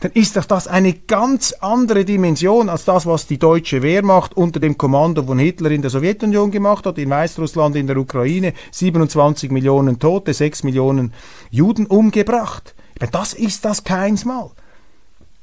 dann 0.00 0.12
ist 0.12 0.36
doch 0.36 0.46
das 0.46 0.66
eine 0.66 0.94
ganz 0.94 1.52
andere 1.60 2.04
Dimension 2.04 2.68
als 2.68 2.86
das, 2.86 3.04
was 3.06 3.26
die 3.26 3.38
deutsche 3.38 3.82
Wehrmacht 3.82 4.34
unter 4.34 4.58
dem 4.58 4.78
Kommando 4.78 5.22
von 5.22 5.38
Hitler 5.38 5.70
in 5.70 5.82
der 5.82 5.90
Sowjetunion 5.90 6.50
gemacht 6.50 6.86
hat, 6.86 6.98
in 6.98 7.10
Weißrussland, 7.10 7.76
in 7.76 7.86
der 7.86 7.98
Ukraine, 7.98 8.54
27 8.70 9.50
Millionen 9.50 9.98
Tote, 9.98 10.32
6 10.32 10.64
Millionen 10.64 11.12
Juden 11.50 11.86
umgebracht. 11.86 12.74
Das 13.12 13.34
ist 13.34 13.64
das 13.64 13.84
keinsmal. 13.84 14.50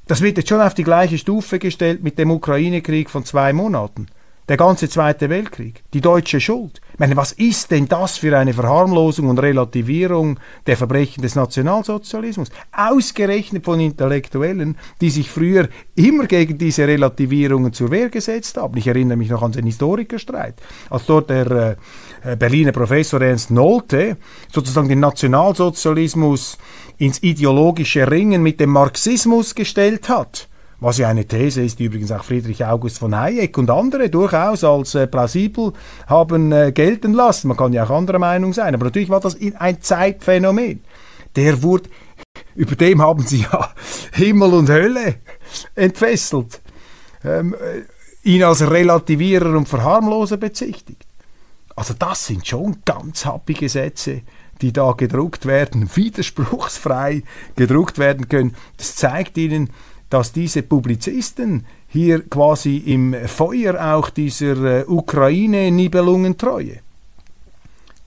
Das 0.06 0.22
wird 0.22 0.38
jetzt 0.38 0.48
schon 0.48 0.60
auf 0.60 0.74
die 0.74 0.84
gleiche 0.84 1.18
Stufe 1.18 1.58
gestellt 1.58 2.02
mit 2.02 2.18
dem 2.18 2.30
Ukraine-Krieg 2.30 3.10
von 3.10 3.24
zwei 3.24 3.52
Monaten. 3.52 4.08
Der 4.48 4.56
ganze 4.56 4.88
Zweite 4.88 5.28
Weltkrieg, 5.28 5.82
die 5.92 6.00
deutsche 6.00 6.40
Schuld. 6.40 6.80
Ich 6.94 6.98
meine, 6.98 7.16
was 7.16 7.32
ist 7.32 7.70
denn 7.70 7.86
das 7.86 8.16
für 8.16 8.34
eine 8.34 8.54
Verharmlosung 8.54 9.28
und 9.28 9.38
Relativierung 9.38 10.40
der 10.66 10.78
Verbrechen 10.78 11.20
des 11.20 11.34
Nationalsozialismus? 11.34 12.48
Ausgerechnet 12.72 13.66
von 13.66 13.78
Intellektuellen, 13.78 14.78
die 15.02 15.10
sich 15.10 15.28
früher 15.28 15.68
immer 15.96 16.26
gegen 16.26 16.56
diese 16.56 16.88
Relativierungen 16.88 17.74
zur 17.74 17.90
Wehr 17.90 18.08
gesetzt 18.08 18.56
haben. 18.56 18.78
Ich 18.78 18.86
erinnere 18.86 19.18
mich 19.18 19.28
noch 19.28 19.42
an 19.42 19.52
den 19.52 19.66
Historikerstreit, 19.66 20.54
als 20.88 21.04
dort 21.04 21.28
der 21.28 21.76
äh, 22.24 22.34
Berliner 22.36 22.72
Professor 22.72 23.20
Ernst 23.20 23.50
Nolte 23.50 24.16
sozusagen 24.50 24.88
den 24.88 25.00
Nationalsozialismus 25.00 26.56
ins 26.96 27.22
ideologische 27.22 28.10
Ringen 28.10 28.42
mit 28.42 28.60
dem 28.60 28.70
Marxismus 28.70 29.54
gestellt 29.54 30.08
hat 30.08 30.48
was 30.80 30.98
ja 30.98 31.08
eine 31.08 31.26
These 31.26 31.62
ist, 31.62 31.78
die 31.78 31.84
übrigens 31.84 32.12
auch 32.12 32.22
Friedrich 32.22 32.64
August 32.64 32.98
von 32.98 33.16
Hayek 33.16 33.58
und 33.58 33.70
andere 33.70 34.10
durchaus 34.10 34.62
als 34.62 34.94
äh, 34.94 35.06
plausibel 35.06 35.72
haben 36.06 36.52
äh, 36.52 36.72
gelten 36.72 37.14
lassen. 37.14 37.48
Man 37.48 37.56
kann 37.56 37.72
ja 37.72 37.84
auch 37.84 37.90
anderer 37.90 38.18
Meinung 38.18 38.52
sein, 38.52 38.74
aber 38.74 38.84
natürlich 38.84 39.08
war 39.08 39.20
das 39.20 39.36
ein 39.58 39.80
Zeitphänomen. 39.80 40.82
Der 41.34 41.62
wurde, 41.62 41.90
über 42.54 42.76
dem 42.76 43.02
haben 43.02 43.26
sie 43.26 43.42
ja 43.42 43.72
Himmel 44.12 44.54
und 44.54 44.68
Hölle 44.70 45.16
entfesselt, 45.74 46.60
ähm, 47.24 47.54
äh, 47.54 48.28
ihn 48.28 48.44
als 48.44 48.68
Relativierer 48.68 49.56
und 49.56 49.68
Verharmloser 49.68 50.36
bezichtigt. 50.36 51.04
Also 51.74 51.94
das 51.98 52.26
sind 52.26 52.46
schon 52.46 52.78
ganz 52.84 53.24
happige 53.24 53.68
Sätze, 53.68 54.22
die 54.60 54.72
da 54.72 54.92
gedruckt 54.92 55.46
werden, 55.46 55.90
widerspruchsfrei 55.96 57.22
gedruckt 57.56 57.98
werden 57.98 58.28
können. 58.28 58.54
Das 58.76 58.94
zeigt 58.96 59.36
ihnen, 59.38 59.70
dass 60.10 60.32
diese 60.32 60.62
Publizisten 60.62 61.66
hier 61.86 62.28
quasi 62.28 62.78
im 62.78 63.14
Feuer 63.26 63.94
auch 63.94 64.10
dieser 64.10 64.80
äh, 64.80 64.84
Ukraine-Nibelungentreue 64.86 66.80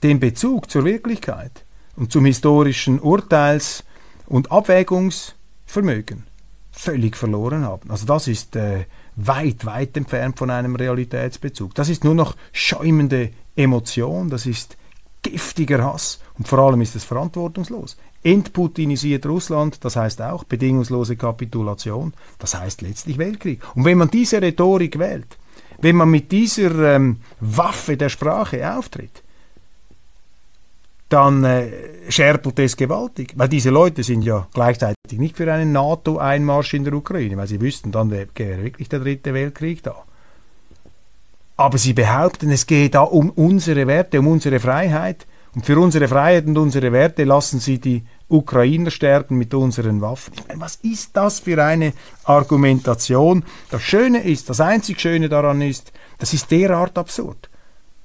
den 0.02 0.18
Bezug 0.18 0.70
zur 0.70 0.84
Wirklichkeit 0.84 1.64
und 1.96 2.10
zum 2.10 2.24
historischen 2.24 2.98
Urteils- 3.00 3.84
und 4.26 4.50
Abwägungsvermögen 4.50 6.24
völlig 6.72 7.16
verloren 7.16 7.64
haben. 7.64 7.90
Also 7.90 8.06
das 8.06 8.26
ist 8.28 8.56
äh, 8.56 8.86
weit, 9.16 9.64
weit 9.66 9.96
entfernt 9.96 10.38
von 10.38 10.50
einem 10.50 10.74
Realitätsbezug. 10.74 11.74
Das 11.74 11.88
ist 11.88 12.02
nur 12.02 12.14
noch 12.14 12.36
schäumende 12.52 13.30
Emotion, 13.54 14.30
das 14.30 14.46
ist 14.46 14.76
giftiger 15.22 15.82
Hass 15.82 16.20
und 16.38 16.48
vor 16.48 16.58
allem 16.58 16.80
ist 16.80 16.96
es 16.96 17.04
verantwortungslos. 17.04 17.96
Entputinisiert 18.24 19.26
Russland, 19.26 19.84
das 19.84 19.96
heißt 19.96 20.22
auch 20.22 20.44
bedingungslose 20.44 21.16
Kapitulation, 21.16 22.12
das 22.38 22.54
heißt 22.54 22.82
letztlich 22.82 23.18
Weltkrieg. 23.18 23.60
Und 23.74 23.84
wenn 23.84 23.98
man 23.98 24.10
diese 24.10 24.40
Rhetorik 24.40 24.98
wählt, 24.98 25.38
wenn 25.80 25.96
man 25.96 26.10
mit 26.10 26.30
dieser 26.30 26.94
ähm, 26.94 27.18
Waffe 27.40 27.96
der 27.96 28.08
Sprache 28.08 28.76
auftritt, 28.76 29.22
dann 31.08 31.44
äh, 31.44 31.70
scherpelt 32.08 32.58
es 32.58 32.76
gewaltig. 32.76 33.34
Weil 33.36 33.48
diese 33.48 33.70
Leute 33.70 34.02
sind 34.02 34.22
ja 34.22 34.48
gleichzeitig 34.54 35.18
nicht 35.18 35.36
für 35.36 35.52
einen 35.52 35.72
NATO-Einmarsch 35.72 36.74
in 36.74 36.84
der 36.84 36.94
Ukraine, 36.94 37.36
weil 37.36 37.48
sie 37.48 37.60
wüssten, 37.60 37.92
dann 37.92 38.10
wäre 38.10 38.28
wär 38.34 38.62
wirklich 38.62 38.88
der 38.88 39.00
dritte 39.00 39.34
Weltkrieg 39.34 39.82
da. 39.82 40.04
Aber 41.62 41.78
sie 41.78 41.92
behaupten, 41.92 42.50
es 42.50 42.66
geht 42.66 42.96
da 42.96 43.02
um 43.02 43.30
unsere 43.30 43.86
Werte, 43.86 44.18
um 44.18 44.26
unsere 44.26 44.58
Freiheit. 44.58 45.28
Und 45.54 45.64
für 45.64 45.78
unsere 45.78 46.08
Freiheit 46.08 46.46
und 46.46 46.58
unsere 46.58 46.90
Werte 46.90 47.22
lassen 47.22 47.60
sie 47.60 47.78
die 47.78 48.02
Ukrainer 48.26 48.90
sterben 48.90 49.38
mit 49.38 49.54
unseren 49.54 50.00
Waffen. 50.00 50.32
Ich 50.34 50.48
meine, 50.48 50.60
was 50.60 50.74
ist 50.82 51.10
das 51.16 51.38
für 51.38 51.62
eine 51.62 51.92
Argumentation? 52.24 53.44
Das 53.70 53.80
Schöne 53.80 54.24
ist, 54.24 54.50
das 54.50 54.60
einzig 54.60 55.00
Schöne 55.00 55.28
daran 55.28 55.62
ist, 55.62 55.92
das 56.18 56.34
ist 56.34 56.50
derart 56.50 56.98
absurd. 56.98 57.48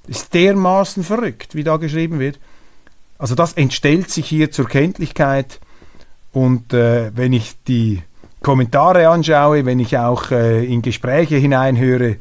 Das 0.06 0.18
ist 0.18 0.34
dermaßen 0.34 1.02
verrückt, 1.02 1.56
wie 1.56 1.64
da 1.64 1.78
geschrieben 1.78 2.20
wird. 2.20 2.38
Also 3.18 3.34
das 3.34 3.54
entstellt 3.54 4.08
sich 4.08 4.28
hier 4.28 4.52
zur 4.52 4.68
Kenntlichkeit. 4.68 5.58
Und 6.30 6.72
äh, 6.72 7.10
wenn 7.16 7.32
ich 7.32 7.56
die 7.66 8.04
Kommentare 8.40 9.08
anschaue, 9.08 9.66
wenn 9.66 9.80
ich 9.80 9.98
auch 9.98 10.30
äh, 10.30 10.64
in 10.64 10.80
Gespräche 10.80 11.38
hineinhöre, 11.38 12.18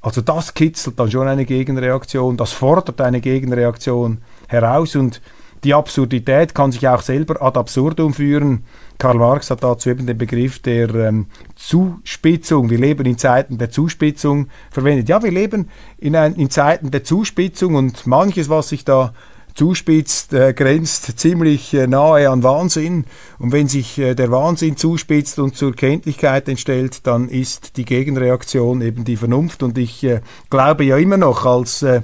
also 0.00 0.20
das 0.20 0.54
kitzelt 0.54 0.98
dann 0.98 1.10
schon 1.10 1.26
eine 1.26 1.44
Gegenreaktion, 1.44 2.36
das 2.36 2.52
fordert 2.52 3.00
eine 3.00 3.20
Gegenreaktion 3.20 4.18
heraus 4.46 4.96
und 4.96 5.20
die 5.64 5.74
Absurdität 5.74 6.54
kann 6.54 6.70
sich 6.70 6.86
auch 6.86 7.02
selber 7.02 7.42
ad 7.42 7.58
absurdum 7.58 8.14
führen. 8.14 8.64
Karl 8.96 9.16
Marx 9.16 9.50
hat 9.50 9.64
dazu 9.64 9.90
eben 9.90 10.06
den 10.06 10.16
Begriff 10.16 10.60
der 10.60 10.94
ähm, 10.94 11.26
Zuspitzung. 11.56 12.70
Wir 12.70 12.78
leben 12.78 13.06
in 13.06 13.18
Zeiten 13.18 13.58
der 13.58 13.70
Zuspitzung 13.70 14.48
verwendet. 14.70 15.08
Ja, 15.08 15.22
wir 15.22 15.32
leben 15.32 15.68
in, 15.98 16.14
ein, 16.14 16.36
in 16.36 16.50
Zeiten 16.50 16.92
der 16.92 17.02
Zuspitzung 17.02 17.74
und 17.74 18.06
manches, 18.06 18.48
was 18.48 18.68
sich 18.68 18.84
da 18.84 19.12
zuspitzt, 19.58 20.32
äh, 20.34 20.54
grenzt 20.54 21.18
ziemlich 21.18 21.74
äh, 21.74 21.88
nahe 21.88 22.30
an 22.30 22.44
Wahnsinn. 22.44 23.06
Und 23.40 23.50
wenn 23.50 23.66
sich 23.66 23.98
äh, 23.98 24.14
der 24.14 24.30
Wahnsinn 24.30 24.76
zuspitzt 24.76 25.40
und 25.40 25.56
zur 25.56 25.74
Kenntlichkeit 25.74 26.48
entstellt, 26.48 27.06
dann 27.08 27.28
ist 27.28 27.76
die 27.76 27.84
Gegenreaktion 27.84 28.80
eben 28.82 29.04
die 29.04 29.16
Vernunft. 29.16 29.64
Und 29.64 29.76
ich 29.76 30.04
äh, 30.04 30.20
glaube 30.48 30.84
ja 30.84 30.96
immer 30.96 31.16
noch 31.16 31.44
als 31.44 31.82
äh, 31.82 32.02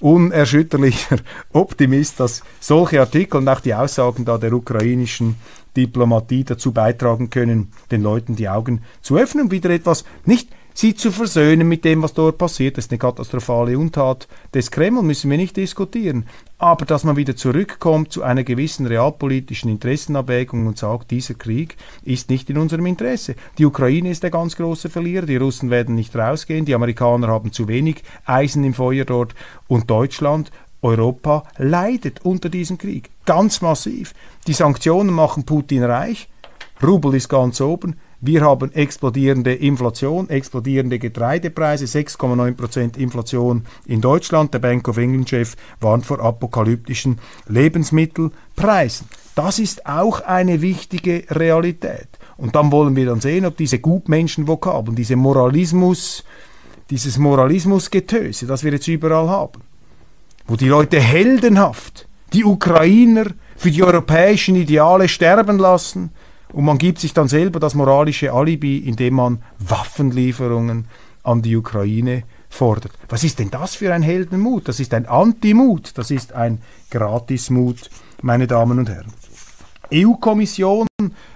unerschütterlicher 0.00 1.18
Optimist, 1.52 2.18
dass 2.18 2.42
solche 2.58 2.98
Artikel 2.98 3.36
und 3.36 3.48
auch 3.48 3.60
die 3.60 3.74
Aussagen 3.74 4.24
da 4.24 4.36
der 4.36 4.52
ukrainischen 4.52 5.36
Diplomatie 5.76 6.42
dazu 6.42 6.72
beitragen 6.72 7.30
können, 7.30 7.70
den 7.92 8.02
Leuten 8.02 8.34
die 8.34 8.48
Augen 8.48 8.82
zu 9.02 9.16
öffnen 9.16 9.52
wieder 9.52 9.70
etwas 9.70 10.04
nicht 10.24 10.48
sie 10.78 10.94
zu 10.94 11.10
versöhnen 11.10 11.66
mit 11.66 11.84
dem, 11.84 12.04
was 12.04 12.14
dort 12.14 12.38
passiert. 12.38 12.76
Das 12.76 12.84
ist 12.84 12.92
eine 12.92 13.00
katastrophale 13.00 13.76
Untat 13.76 14.28
des 14.54 14.70
Kreml, 14.70 15.02
müssen 15.02 15.28
wir 15.28 15.36
nicht 15.36 15.56
diskutieren. 15.56 16.26
Aber 16.56 16.86
dass 16.86 17.02
man 17.02 17.16
wieder 17.16 17.34
zurückkommt 17.34 18.12
zu 18.12 18.22
einer 18.22 18.44
gewissen 18.44 18.86
realpolitischen 18.86 19.72
Interessenabwägung 19.72 20.68
und 20.68 20.78
sagt, 20.78 21.10
dieser 21.10 21.34
Krieg 21.34 21.76
ist 22.04 22.30
nicht 22.30 22.48
in 22.48 22.58
unserem 22.58 22.86
Interesse. 22.86 23.34
Die 23.58 23.66
Ukraine 23.66 24.10
ist 24.10 24.22
der 24.22 24.30
ganz 24.30 24.54
große 24.54 24.88
Verlierer, 24.88 25.26
die 25.26 25.36
Russen 25.36 25.70
werden 25.70 25.96
nicht 25.96 26.14
rausgehen, 26.14 26.64
die 26.64 26.76
Amerikaner 26.76 27.26
haben 27.26 27.50
zu 27.50 27.66
wenig 27.66 28.04
Eisen 28.24 28.62
im 28.62 28.74
Feuer 28.74 29.04
dort 29.04 29.34
und 29.66 29.90
Deutschland 29.90 30.52
Europa 30.80 31.42
leidet 31.56 32.24
unter 32.24 32.50
diesem 32.50 32.78
Krieg. 32.78 33.10
Ganz 33.24 33.62
massiv. 33.62 34.14
Die 34.46 34.52
Sanktionen 34.52 35.12
machen 35.12 35.44
Putin 35.44 35.82
reich. 35.82 36.28
Rubel 36.80 37.16
ist 37.16 37.28
ganz 37.28 37.60
oben. 37.60 37.96
Wir 38.20 38.40
haben 38.40 38.72
explodierende 38.72 39.54
Inflation, 39.54 40.28
explodierende 40.28 40.98
Getreidepreise, 40.98 41.84
6,9% 41.84 42.98
Inflation 42.98 43.64
in 43.86 44.00
Deutschland. 44.00 44.52
Der 44.52 44.58
Bank 44.58 44.88
of 44.88 44.96
England-Chef 44.96 45.54
warnt 45.80 46.04
vor 46.04 46.18
apokalyptischen 46.18 47.20
Lebensmittelpreisen. 47.46 49.06
Das 49.36 49.60
ist 49.60 49.86
auch 49.86 50.20
eine 50.22 50.60
wichtige 50.62 51.26
Realität. 51.30 52.08
Und 52.36 52.56
dann 52.56 52.72
wollen 52.72 52.96
wir 52.96 53.06
dann 53.06 53.20
sehen, 53.20 53.46
ob 53.46 53.56
diese 53.56 53.78
Gutmenschenvokabeln, 53.78 54.96
diese 54.96 55.14
Moralismus, 55.14 56.24
dieses 56.90 57.18
Moralismusgetöse, 57.18 58.46
das 58.46 58.64
wir 58.64 58.72
jetzt 58.72 58.88
überall 58.88 59.28
haben, 59.28 59.62
wo 60.48 60.56
die 60.56 60.68
Leute 60.68 60.98
heldenhaft 61.00 62.08
die 62.32 62.44
Ukrainer 62.44 63.26
für 63.56 63.70
die 63.70 63.84
europäischen 63.84 64.56
Ideale 64.56 65.08
sterben 65.08 65.58
lassen 65.58 66.10
und 66.52 66.64
man 66.64 66.78
gibt 66.78 66.98
sich 66.98 67.14
dann 67.14 67.28
selber 67.28 67.60
das 67.60 67.74
moralische 67.74 68.32
Alibi, 68.32 68.78
indem 68.78 69.14
man 69.14 69.42
Waffenlieferungen 69.58 70.86
an 71.22 71.42
die 71.42 71.56
Ukraine 71.56 72.24
fordert. 72.48 72.92
Was 73.08 73.24
ist 73.24 73.38
denn 73.38 73.50
das 73.50 73.74
für 73.74 73.92
ein 73.92 74.02
Heldenmut? 74.02 74.68
Das 74.68 74.80
ist 74.80 74.94
ein 74.94 75.06
Antimut, 75.06 75.96
das 75.98 76.10
ist 76.10 76.32
ein 76.32 76.62
Gratismut, 76.90 77.90
meine 78.22 78.46
Damen 78.46 78.78
und 78.78 78.88
Herren. 78.88 79.12
EU-Kommission 79.92 80.86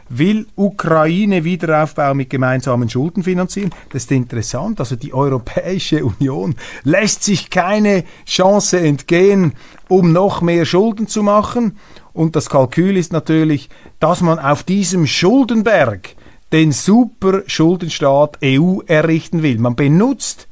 will 0.09 0.47
Ukraine 0.57 1.45
Wiederaufbau 1.45 2.13
mit 2.15 2.29
gemeinsamen 2.29 2.89
Schulden 2.89 3.23
finanzieren. 3.23 3.71
Das 3.91 4.03
ist 4.03 4.13
interessant. 4.13 4.79
Also 4.79 4.97
die 4.97 5.15
Europäische 5.15 6.05
Union 6.05 6.55
lässt 6.85 7.23
sich 7.23 7.49
keine 7.49 8.05
Chance 8.27 8.79
entgehen, 8.79 9.55
um 9.89 10.13
noch 10.13 10.43
mehr 10.43 10.67
Schulden 10.67 11.07
zu 11.07 11.23
machen. 11.23 11.79
Und 12.13 12.37
das 12.37 12.51
Kalkül 12.51 12.97
ist 12.97 13.13
natürlich, 13.13 13.69
dass 13.99 14.21
man 14.21 14.39
auf 14.39 14.63
diesem 14.63 15.07
Schuldenberg 15.07 16.15
den 16.53 16.73
super 16.73 17.43
Schuldenstaat 17.47 18.39
EU 18.45 18.81
errichten 18.87 19.43
will. 19.43 19.59
Man 19.59 19.75
benutzt 19.75 20.49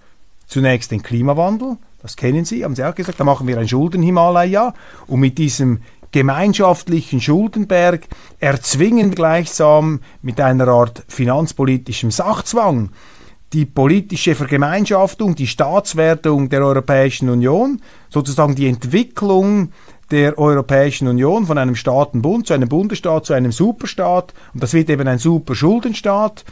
zunächst 0.46 0.90
den 0.90 1.02
Klimawandel, 1.02 1.76
das 2.02 2.16
kennen 2.16 2.46
Sie, 2.46 2.64
haben 2.64 2.74
Sie 2.74 2.84
auch 2.84 2.94
gesagt, 2.94 3.20
da 3.20 3.24
machen 3.24 3.46
wir 3.46 3.58
ein 3.58 3.68
Schuldenhimalaya 3.68 4.72
und 5.06 5.20
mit 5.20 5.36
diesem 5.36 5.80
gemeinschaftlichen 6.12 7.20
Schuldenberg 7.20 8.08
erzwingen 8.40 9.10
gleichsam 9.14 10.00
mit 10.22 10.40
einer 10.40 10.66
Art 10.68 11.04
finanzpolitischem 11.08 12.10
Sachzwang 12.10 12.90
die 13.52 13.66
politische 13.66 14.34
Vergemeinschaftung, 14.34 15.34
die 15.34 15.48
Staatswertung 15.48 16.48
der 16.48 16.64
Europäischen 16.64 17.28
Union, 17.28 17.82
sozusagen 18.08 18.54
die 18.54 18.68
Entwicklung 18.68 19.72
der 20.10 20.38
Europäischen 20.38 21.08
Union 21.08 21.46
von 21.46 21.58
einem 21.58 21.76
Staatenbund 21.76 22.46
zu 22.46 22.54
einem 22.54 22.68
Bundesstaat 22.68 23.26
zu 23.26 23.32
einem 23.32 23.52
Superstaat 23.52 24.34
und 24.54 24.62
das 24.62 24.72
wird 24.72 24.90
eben 24.90 25.06
ein 25.06 25.18
Superschuldenstaat, 25.18 26.44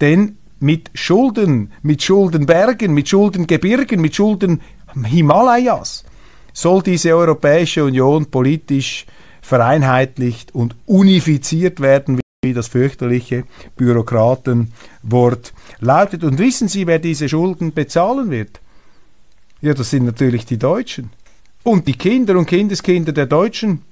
denn 0.00 0.36
mit 0.60 0.90
Schulden, 0.94 1.72
mit 1.82 2.02
Schuldenbergen, 2.02 2.92
mit 2.92 3.08
Schuldengebirgen, 3.08 4.00
mit 4.00 4.14
Schulden 4.14 4.60
Himalayas 5.04 6.04
soll 6.52 6.82
diese 6.82 7.14
Europäische 7.14 7.84
Union 7.84 8.26
politisch 8.26 9.06
vereinheitlicht 9.42 10.54
und 10.54 10.76
unifiziert 10.86 11.80
werden, 11.80 12.20
wie 12.42 12.54
das 12.54 12.68
fürchterliche 12.68 13.44
Bürokratenwort 13.76 15.52
lautet. 15.80 16.24
Und 16.24 16.38
wissen 16.38 16.68
Sie, 16.68 16.86
wer 16.86 16.98
diese 16.98 17.28
Schulden 17.28 17.74
bezahlen 17.74 18.30
wird? 18.30 18.60
Ja, 19.60 19.74
das 19.74 19.90
sind 19.90 20.04
natürlich 20.04 20.46
die 20.46 20.58
Deutschen. 20.58 21.10
Und 21.64 21.88
die 21.88 21.94
Kinder 21.94 22.36
und 22.36 22.46
Kindeskinder 22.46 23.12
der 23.12 23.24
Deutschen. 23.24 23.82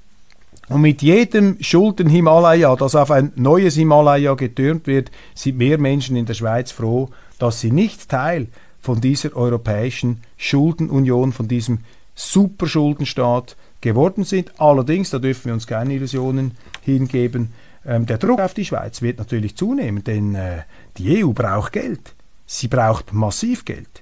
Und 0.69 0.83
mit 0.83 1.01
jedem 1.01 1.57
Schulden-Himalaya, 1.59 2.77
das 2.77 2.95
auf 2.95 3.11
ein 3.11 3.33
neues 3.35 3.75
Himalaya 3.75 4.35
getürmt 4.35 4.87
wird, 4.87 5.11
sind 5.35 5.57
mehr 5.57 5.79
Menschen 5.79 6.15
in 6.17 6.27
der 6.27 6.35
Schweiz 6.35 6.71
froh, 6.71 7.09
dass 7.39 7.61
sie 7.61 7.73
nicht 7.73 8.11
Teil 8.11 8.49
von 8.81 9.01
dieser 9.01 9.35
europäischen 9.35 10.21
Schuldenunion, 10.37 11.33
von 11.33 11.49
diesem 11.49 11.79
Superschuldenstaat 12.15 13.57
geworden 13.81 14.25
sind. 14.25 14.53
Allerdings, 14.61 15.09
da 15.11 15.19
dürfen 15.19 15.47
wir 15.47 15.55
uns 15.55 15.67
keine 15.67 15.95
Illusionen 15.95 16.53
hingeben, 16.83 17.53
ähm, 17.87 18.05
der 18.05 18.19
Druck 18.19 18.41
auf 18.41 18.55
die 18.55 18.67
Schweiz 18.67 19.01
wird 19.01 19.19
natürlich 19.19 19.57
zunehmen, 19.57 20.05
denn 20.05 20.35
äh, 20.35 20.63
die 20.99 21.25
EU 21.25 21.31
braucht 21.33 21.73
Geld. 21.73 22.15
Sie 22.47 22.69
braucht 22.69 23.13
massiv 23.13 23.65
Geld. 23.65 24.02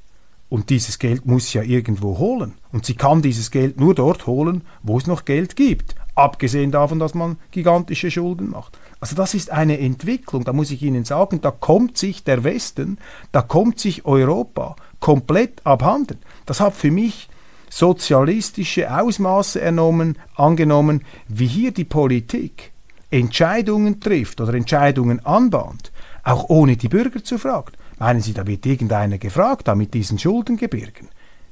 Und 0.50 0.68
dieses 0.68 0.98
Geld 0.98 1.24
muss 1.24 1.52
ja 1.54 1.62
irgendwo 1.62 2.18
holen. 2.18 2.54
Und 2.72 2.84
sie 2.84 2.94
kann 2.94 3.22
dieses 3.22 3.50
Geld 3.50 3.80
nur 3.80 3.94
dort 3.94 4.26
holen, 4.26 4.62
wo 4.82 4.98
es 4.98 5.06
noch 5.06 5.24
Geld 5.24 5.56
gibt. 5.56 5.94
Abgesehen 6.16 6.72
davon, 6.72 6.98
dass 6.98 7.14
man 7.14 7.38
gigantische 7.52 8.10
Schulden 8.10 8.50
macht. 8.50 8.78
Also 8.98 9.14
das 9.16 9.32
ist 9.32 9.50
eine 9.50 9.78
Entwicklung, 9.78 10.44
da 10.44 10.52
muss 10.52 10.72
ich 10.72 10.82
Ihnen 10.82 11.04
sagen, 11.04 11.40
da 11.40 11.52
kommt 11.52 11.96
sich 11.96 12.24
der 12.24 12.44
Westen, 12.44 12.98
da 13.32 13.40
kommt 13.40 13.78
sich 13.78 14.04
Europa 14.04 14.76
komplett 14.98 15.64
abhanden. 15.64 16.18
Das 16.44 16.60
hat 16.60 16.74
für 16.74 16.90
mich 16.90 17.30
sozialistische 17.70 18.94
Ausmaße 18.94 19.60
ernommen, 19.60 20.18
angenommen, 20.34 21.04
wie 21.28 21.46
hier 21.46 21.70
die 21.70 21.84
Politik 21.84 22.72
Entscheidungen 23.10 24.00
trifft 24.00 24.40
oder 24.40 24.54
Entscheidungen 24.54 25.24
anbahnt, 25.24 25.92
auch 26.24 26.48
ohne 26.48 26.76
die 26.76 26.88
Bürger 26.88 27.24
zu 27.24 27.38
fragen. 27.38 27.72
Meinen 28.00 28.20
Sie, 28.20 28.32
da 28.32 28.44
wird 28.46 28.66
irgendeiner 28.66 29.18
gefragt, 29.18 29.68
da 29.68 29.76
mit 29.76 29.94
diesen 29.94 30.18
Schuldengebirgen, 30.18 31.08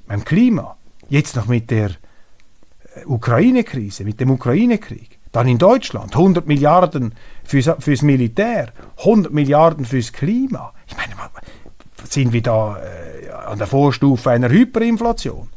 beim 0.09 0.25
Klima, 0.25 0.77
jetzt 1.09 1.37
noch 1.37 1.47
mit 1.47 1.71
der 1.71 1.91
äh, 1.91 3.05
Ukraine-Krise, 3.07 4.03
mit 4.03 4.19
dem 4.19 4.33
Ukraine-Krieg, 4.33 5.21
dann 5.31 5.47
in 5.47 5.59
Deutschland 5.59 6.17
100 6.17 6.49
Milliarden 6.49 7.15
fürs, 7.45 7.71
fürs 7.79 8.03
Militär, 8.03 8.73
100 8.99 9.33
Milliarden 9.33 9.85
fürs 9.85 10.13
Klima. 10.13 10.73
Ich 10.89 10.97
meine, 10.97 11.13
sind 12.05 12.33
wir 12.33 12.43
da 12.43 12.79
äh, 12.79 13.31
an 13.31 13.59
der 13.59 13.69
Vorstufe 13.69 14.31
einer 14.31 14.49
Hyperinflation? 14.49 15.51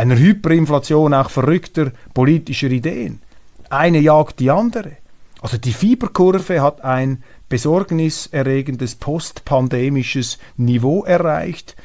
einer 0.00 0.16
Hyperinflation 0.16 1.14
auch 1.14 1.30
verrückter 1.30 1.92
politischer 2.14 2.70
Ideen. 2.70 3.20
Eine 3.68 3.98
jagt 3.98 4.40
die 4.40 4.50
andere. 4.50 4.96
Also 5.42 5.58
die 5.58 5.72
Fieberkurve 5.72 6.62
hat 6.62 6.82
ein 6.82 7.22
besorgniserregendes 7.50 8.94
postpandemisches 8.94 10.38
Niveau 10.56 11.04
erreicht 11.04 11.76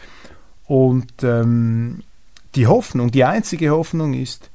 und 0.67 1.11
ähm, 1.23 2.03
die 2.55 2.67
Hoffnung, 2.67 3.11
die 3.11 3.25
einzige 3.25 3.71
Hoffnung 3.71 4.13
ist, 4.13 4.49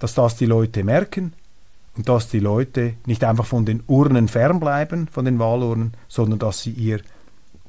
dass 0.00 0.14
das 0.14 0.36
die 0.36 0.46
Leute 0.46 0.82
merken 0.82 1.34
und 1.96 2.08
dass 2.08 2.28
die 2.28 2.40
Leute 2.40 2.94
nicht 3.06 3.22
einfach 3.22 3.46
von 3.46 3.64
den 3.64 3.84
Urnen 3.86 4.26
fernbleiben, 4.26 5.06
von 5.06 5.24
den 5.24 5.38
Wahlurnen, 5.38 5.94
sondern 6.08 6.40
dass 6.40 6.62
sie 6.62 6.72
ihr 6.72 7.00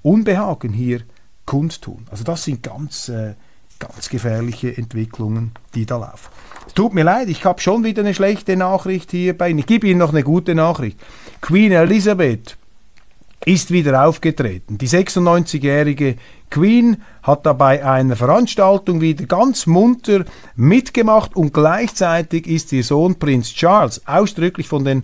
Unbehagen 0.01 0.73
hier 0.73 1.01
kundtun. 1.45 2.07
Also 2.09 2.23
das 2.23 2.43
sind 2.45 2.63
ganz 2.63 3.09
äh, 3.09 3.35
ganz 3.79 4.09
gefährliche 4.09 4.75
Entwicklungen, 4.75 5.51
die 5.73 5.85
da 5.85 5.97
laufen. 5.97 6.29
Es 6.67 6.73
tut 6.73 6.93
mir 6.93 7.03
leid, 7.03 7.29
ich 7.29 7.45
habe 7.45 7.61
schon 7.61 7.83
wieder 7.83 8.01
eine 8.01 8.13
schlechte 8.13 8.55
Nachricht 8.55 9.11
hier 9.11 9.37
bei 9.37 9.49
Ihnen. 9.49 9.59
Ich 9.59 9.65
gebe 9.65 9.87
Ihnen 9.87 9.99
noch 9.99 10.11
eine 10.11 10.23
gute 10.23 10.53
Nachricht. 10.53 10.99
Queen 11.41 11.71
Elizabeth 11.71 12.57
ist 13.45 13.71
wieder 13.71 14.05
aufgetreten. 14.05 14.77
Die 14.77 14.87
96-jährige 14.87 16.15
Queen 16.49 16.97
hat 17.23 17.45
dabei 17.45 17.85
einer 17.85 18.15
Veranstaltung 18.15 19.01
wieder 19.01 19.25
ganz 19.25 19.65
munter 19.65 20.25
mitgemacht 20.55 21.35
und 21.35 21.53
gleichzeitig 21.53 22.47
ist 22.47 22.71
ihr 22.73 22.83
Sohn 22.83 23.17
Prinz 23.17 23.53
Charles 23.53 24.05
ausdrücklich 24.05 24.67
von 24.67 24.83
den 24.83 25.03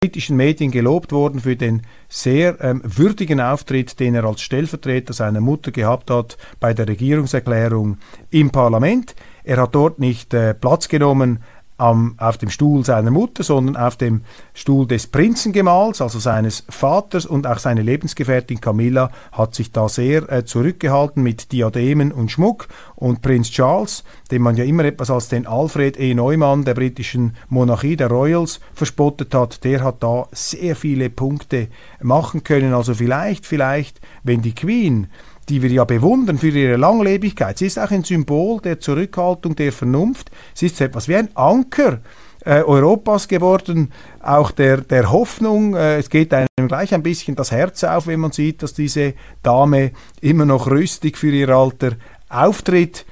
britischen 0.00 0.36
Medien 0.36 0.70
gelobt 0.70 1.12
worden 1.12 1.40
für 1.40 1.56
den 1.56 1.82
sehr 2.08 2.58
ähm, 2.62 2.80
würdigen 2.84 3.38
Auftritt, 3.38 4.00
den 4.00 4.14
er 4.14 4.24
als 4.24 4.40
Stellvertreter 4.40 5.12
seiner 5.12 5.42
Mutter 5.42 5.72
gehabt 5.72 6.10
hat 6.10 6.38
bei 6.58 6.72
der 6.72 6.88
Regierungserklärung 6.88 7.98
im 8.30 8.50
Parlament. 8.50 9.14
Er 9.42 9.58
hat 9.58 9.74
dort 9.74 9.98
nicht 9.98 10.32
äh, 10.32 10.54
Platz 10.54 10.88
genommen 10.88 11.40
am, 11.76 12.14
auf 12.18 12.38
dem 12.38 12.50
Stuhl 12.50 12.84
seiner 12.84 13.10
Mutter, 13.10 13.42
sondern 13.42 13.76
auf 13.76 13.96
dem 13.96 14.22
Stuhl 14.52 14.86
des 14.86 15.06
Prinzengemahls, 15.08 16.00
also 16.00 16.18
seines 16.18 16.64
Vaters 16.68 17.26
und 17.26 17.46
auch 17.46 17.58
seine 17.58 17.82
Lebensgefährtin 17.82 18.60
Camilla 18.60 19.10
hat 19.32 19.54
sich 19.54 19.72
da 19.72 19.88
sehr 19.88 20.30
äh, 20.30 20.44
zurückgehalten 20.44 21.22
mit 21.22 21.50
Diademen 21.52 22.12
und 22.12 22.30
Schmuck 22.30 22.68
und 22.94 23.22
Prinz 23.22 23.50
Charles, 23.50 24.04
den 24.30 24.42
man 24.42 24.56
ja 24.56 24.64
immer 24.64 24.84
etwas 24.84 25.10
als 25.10 25.28
den 25.28 25.46
Alfred 25.46 25.98
E. 25.98 26.14
Neumann 26.14 26.64
der 26.64 26.74
britischen 26.74 27.36
Monarchie, 27.48 27.96
der 27.96 28.08
Royals, 28.08 28.60
verspottet 28.72 29.34
hat, 29.34 29.64
der 29.64 29.82
hat 29.82 30.02
da 30.02 30.28
sehr 30.32 30.76
viele 30.76 31.10
Punkte 31.10 31.68
machen 32.00 32.44
können. 32.44 32.72
Also 32.72 32.94
vielleicht, 32.94 33.46
vielleicht, 33.46 34.00
wenn 34.22 34.42
die 34.42 34.54
Queen 34.54 35.08
die 35.48 35.62
wir 35.62 35.70
ja 35.70 35.84
bewundern 35.84 36.38
für 36.38 36.48
ihre 36.48 36.76
Langlebigkeit. 36.76 37.58
Sie 37.58 37.66
ist 37.66 37.78
auch 37.78 37.90
ein 37.90 38.04
Symbol 38.04 38.60
der 38.60 38.80
Zurückhaltung, 38.80 39.56
der 39.56 39.72
Vernunft. 39.72 40.30
Sie 40.54 40.66
ist 40.66 40.80
etwas 40.80 41.08
wie 41.08 41.16
ein 41.16 41.28
Anker 41.34 42.00
äh, 42.44 42.62
Europas 42.62 43.28
geworden, 43.28 43.92
auch 44.20 44.50
der, 44.50 44.78
der 44.78 45.10
Hoffnung. 45.10 45.74
Äh, 45.74 45.98
es 45.98 46.10
geht 46.10 46.32
einem 46.32 46.48
gleich 46.68 46.94
ein 46.94 47.02
bisschen 47.02 47.36
das 47.36 47.50
Herz 47.50 47.84
auf, 47.84 48.06
wenn 48.06 48.20
man 48.20 48.32
sieht, 48.32 48.62
dass 48.62 48.74
diese 48.74 49.14
Dame 49.42 49.92
immer 50.20 50.44
noch 50.44 50.70
rüstig 50.70 51.18
für 51.18 51.30
ihr 51.30 51.48
Alter 51.48 51.92
auftritt. 52.28 53.06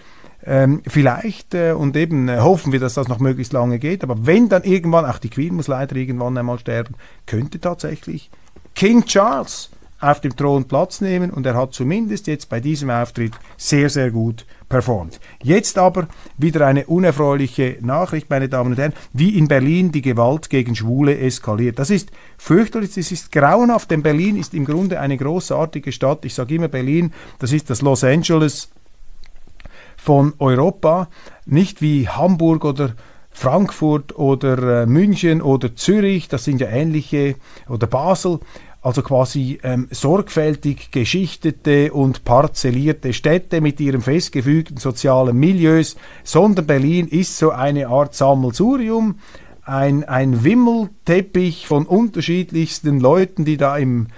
Ähm, 0.45 0.83
vielleicht 0.89 1.55
äh, 1.55 1.73
und 1.73 1.97
eben 1.97 2.29
äh, 2.29 2.41
hoffen 2.41 2.73
wir, 2.73 2.81
dass 2.81 2.95
das 2.95 3.09
noch 3.09 3.21
möglichst 3.21 3.53
lange 3.53 3.79
geht. 3.79 4.03
Aber 4.03 4.27
wenn 4.27 4.49
dann 4.49 4.65
irgendwann, 4.65 5.07
auch 5.07 5.19
die 5.19 5.31
Queen 5.31 5.55
muss 5.55 5.69
leider 5.69 5.95
irgendwann 5.95 6.37
einmal 6.37 6.59
sterben, 6.59 6.97
könnte 7.27 7.61
tatsächlich 7.61 8.31
King 8.75 9.05
Charles 9.05 9.71
auf 10.03 10.21
dem 10.21 10.37
Thron 10.37 10.65
Platz 10.65 11.01
nehmen 11.01 11.31
und 11.31 11.47
er 11.47 11.55
hat 11.55 11.73
zumindest 11.73 12.27
jetzt 12.27 12.49
bei 12.49 12.61
diesem 12.61 12.91
Auftritt 12.91 13.33
sehr, 13.57 13.89
sehr 13.89 14.11
gut 14.11 14.45
performt. 14.69 15.21
Jetzt 15.43 15.79
aber 15.79 16.09
wieder 16.37 16.67
eine 16.67 16.87
unerfreuliche 16.87 17.79
Nachricht, 17.81 18.29
meine 18.29 18.49
Damen 18.49 18.73
und 18.73 18.79
Herren, 18.79 18.95
wie 19.13 19.39
in 19.39 19.47
Berlin 19.47 19.93
die 19.93 20.03
Gewalt 20.03 20.51
gegen 20.51 20.75
Schwule 20.75 21.17
eskaliert. 21.19 21.79
Das 21.79 21.91
ist 21.91 22.11
fürchterlich, 22.37 22.95
das 22.95 23.13
ist 23.13 23.31
grauenhaft, 23.31 23.91
denn 23.91 24.03
Berlin 24.03 24.37
ist 24.37 24.55
im 24.55 24.65
Grunde 24.65 24.99
eine 24.99 25.17
großartige 25.17 25.93
Stadt. 25.93 26.25
Ich 26.25 26.35
sage 26.35 26.57
immer 26.57 26.69
Berlin, 26.69 27.13
das 27.39 27.53
ist 27.53 27.71
das 27.71 27.81
Los 27.81 28.03
Angeles 28.03 28.71
von 29.97 30.35
Europa, 30.41 31.09
nicht 31.47 31.81
wie 31.81 32.09
Hamburg 32.09 32.65
oder 32.65 32.95
Frankfurt 33.31 34.17
oder 34.19 34.83
äh, 34.83 34.87
München 34.87 35.41
oder 35.41 35.75
Zürich, 35.75 36.29
das 36.29 36.45
sind 36.45 36.61
ja 36.61 36.69
ähnliche, 36.69 37.37
oder 37.69 37.87
Basel, 37.87 38.41
also 38.83 39.03
quasi 39.03 39.61
ähm, 39.63 39.87
sorgfältig 39.93 40.91
geschichtete 40.91 41.93
und 41.93 42.25
parzellierte 42.25 43.13
Städte 43.13 43.61
mit 43.61 43.79
ihren 43.81 44.03
festgefügten 44.03 44.77
sozialen 44.77 45.37
Milieus, 45.37 45.97
sondern 46.25 46.67
Berlin 46.67 47.07
ist 47.07 47.39
so 47.39 47.51
eine 47.51 47.89
Art 47.89 48.15
Sammelsurium, 48.15 49.21
ein, 49.65 50.03
ein 50.03 50.43
Wimmelteppich 50.43 51.69
von 51.69 51.87
unterschiedlichsten 51.87 52.99
Leuten, 52.99 53.45
die 53.45 53.57
da 53.57 53.77
im, 53.77 54.09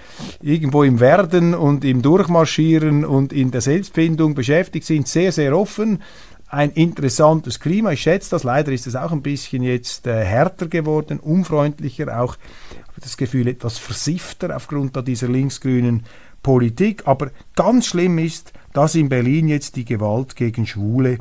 irgendwo 0.41 0.81
im 0.81 0.99
Werden 0.99 1.53
und 1.53 1.85
im 1.85 2.01
Durchmarschieren 2.01 3.05
und 3.05 3.31
in 3.31 3.51
der 3.51 3.61
Selbstfindung 3.61 4.33
beschäftigt 4.33 4.87
sind, 4.87 5.07
sehr, 5.07 5.31
sehr 5.31 5.55
offen. 5.55 6.01
Ein 6.47 6.71
interessantes 6.71 7.59
Klima, 7.59 7.91
ich 7.91 8.01
schätze 8.01 8.31
das, 8.31 8.43
leider 8.43 8.71
ist 8.71 8.87
es 8.87 8.95
auch 8.95 9.11
ein 9.11 9.21
bisschen 9.21 9.61
jetzt 9.61 10.07
äh, 10.07 10.23
härter 10.23 10.67
geworden, 10.67 11.19
unfreundlicher, 11.19 12.19
auch 12.19 12.37
das 13.01 13.17
Gefühl 13.17 13.47
etwas 13.47 13.77
versiffter 13.77 14.55
aufgrund 14.55 14.95
dieser 15.07 15.27
linksgrünen 15.27 16.05
Politik. 16.41 17.03
Aber 17.05 17.31
ganz 17.55 17.87
schlimm 17.87 18.17
ist, 18.17 18.53
dass 18.73 18.95
in 18.95 19.09
Berlin 19.09 19.47
jetzt 19.47 19.75
die 19.75 19.85
Gewalt 19.85 20.35
gegen 20.35 20.65
Schwule 20.65 21.17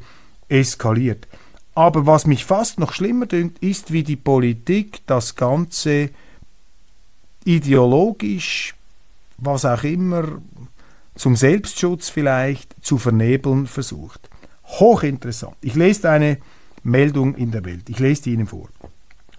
eskaliert. 0.48 1.26
Aber 1.74 2.06
was 2.06 2.26
mich 2.26 2.44
fast 2.44 2.78
noch 2.78 2.92
schlimmer 2.92 3.26
dünkt, 3.26 3.58
ist, 3.58 3.92
wie 3.92 4.04
die 4.04 4.16
Politik 4.16 5.00
das 5.06 5.34
Ganze 5.34 6.10
ideologisch, 7.44 8.74
was 9.38 9.64
auch 9.64 9.82
immer, 9.82 10.40
zum 11.16 11.36
Selbstschutz 11.36 12.08
vielleicht 12.08 12.74
zu 12.84 12.98
vernebeln 12.98 13.66
versucht. 13.66 14.28
Hochinteressant. 14.64 15.56
Ich 15.60 15.74
lese 15.74 16.10
eine 16.10 16.38
Meldung 16.82 17.34
in 17.34 17.50
der 17.50 17.64
Welt. 17.64 17.88
Ich 17.88 17.98
lese 17.98 18.22
die 18.22 18.32
Ihnen 18.32 18.46
vor. 18.46 18.68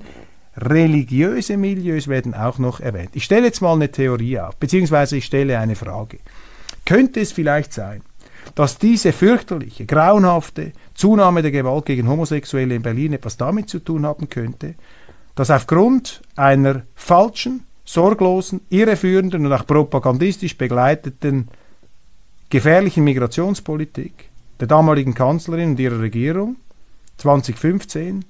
Religiöse 0.55 1.57
Milieus 1.57 2.07
werden 2.07 2.33
auch 2.33 2.57
noch 2.57 2.79
erwähnt. 2.79 3.11
Ich 3.13 3.25
stelle 3.25 3.47
jetzt 3.47 3.61
mal 3.61 3.73
eine 3.73 3.91
Theorie 3.91 4.39
auf, 4.39 4.55
beziehungsweise 4.55 5.17
ich 5.17 5.25
stelle 5.25 5.59
eine 5.59 5.75
Frage. 5.75 6.19
Könnte 6.85 7.19
es 7.19 7.33
vielleicht 7.33 7.73
sein, 7.73 8.01
dass 8.55 8.77
diese 8.77 9.13
fürchterliche, 9.13 9.85
grauenhafte 9.85 10.73
Zunahme 10.93 11.41
der 11.41 11.51
Gewalt 11.51 11.85
gegen 11.85 12.07
Homosexuelle 12.07 12.75
in 12.75 12.81
Berlin 12.81 13.13
etwas 13.13 13.37
damit 13.37 13.69
zu 13.69 13.79
tun 13.79 14.05
haben 14.05 14.29
könnte, 14.29 14.75
dass 15.35 15.49
aufgrund 15.49 16.21
einer 16.35 16.83
falschen, 16.95 17.65
sorglosen, 17.85 18.61
irreführenden 18.69 19.45
und 19.45 19.53
auch 19.53 19.65
propagandistisch 19.65 20.57
begleiteten 20.57 21.47
gefährlichen 22.49 23.03
Migrationspolitik 23.03 24.29
der 24.59 24.67
damaligen 24.67 25.13
Kanzlerin 25.13 25.71
und 25.71 25.79
ihrer 25.79 25.99
Regierung 25.99 26.57
2015 27.17 28.25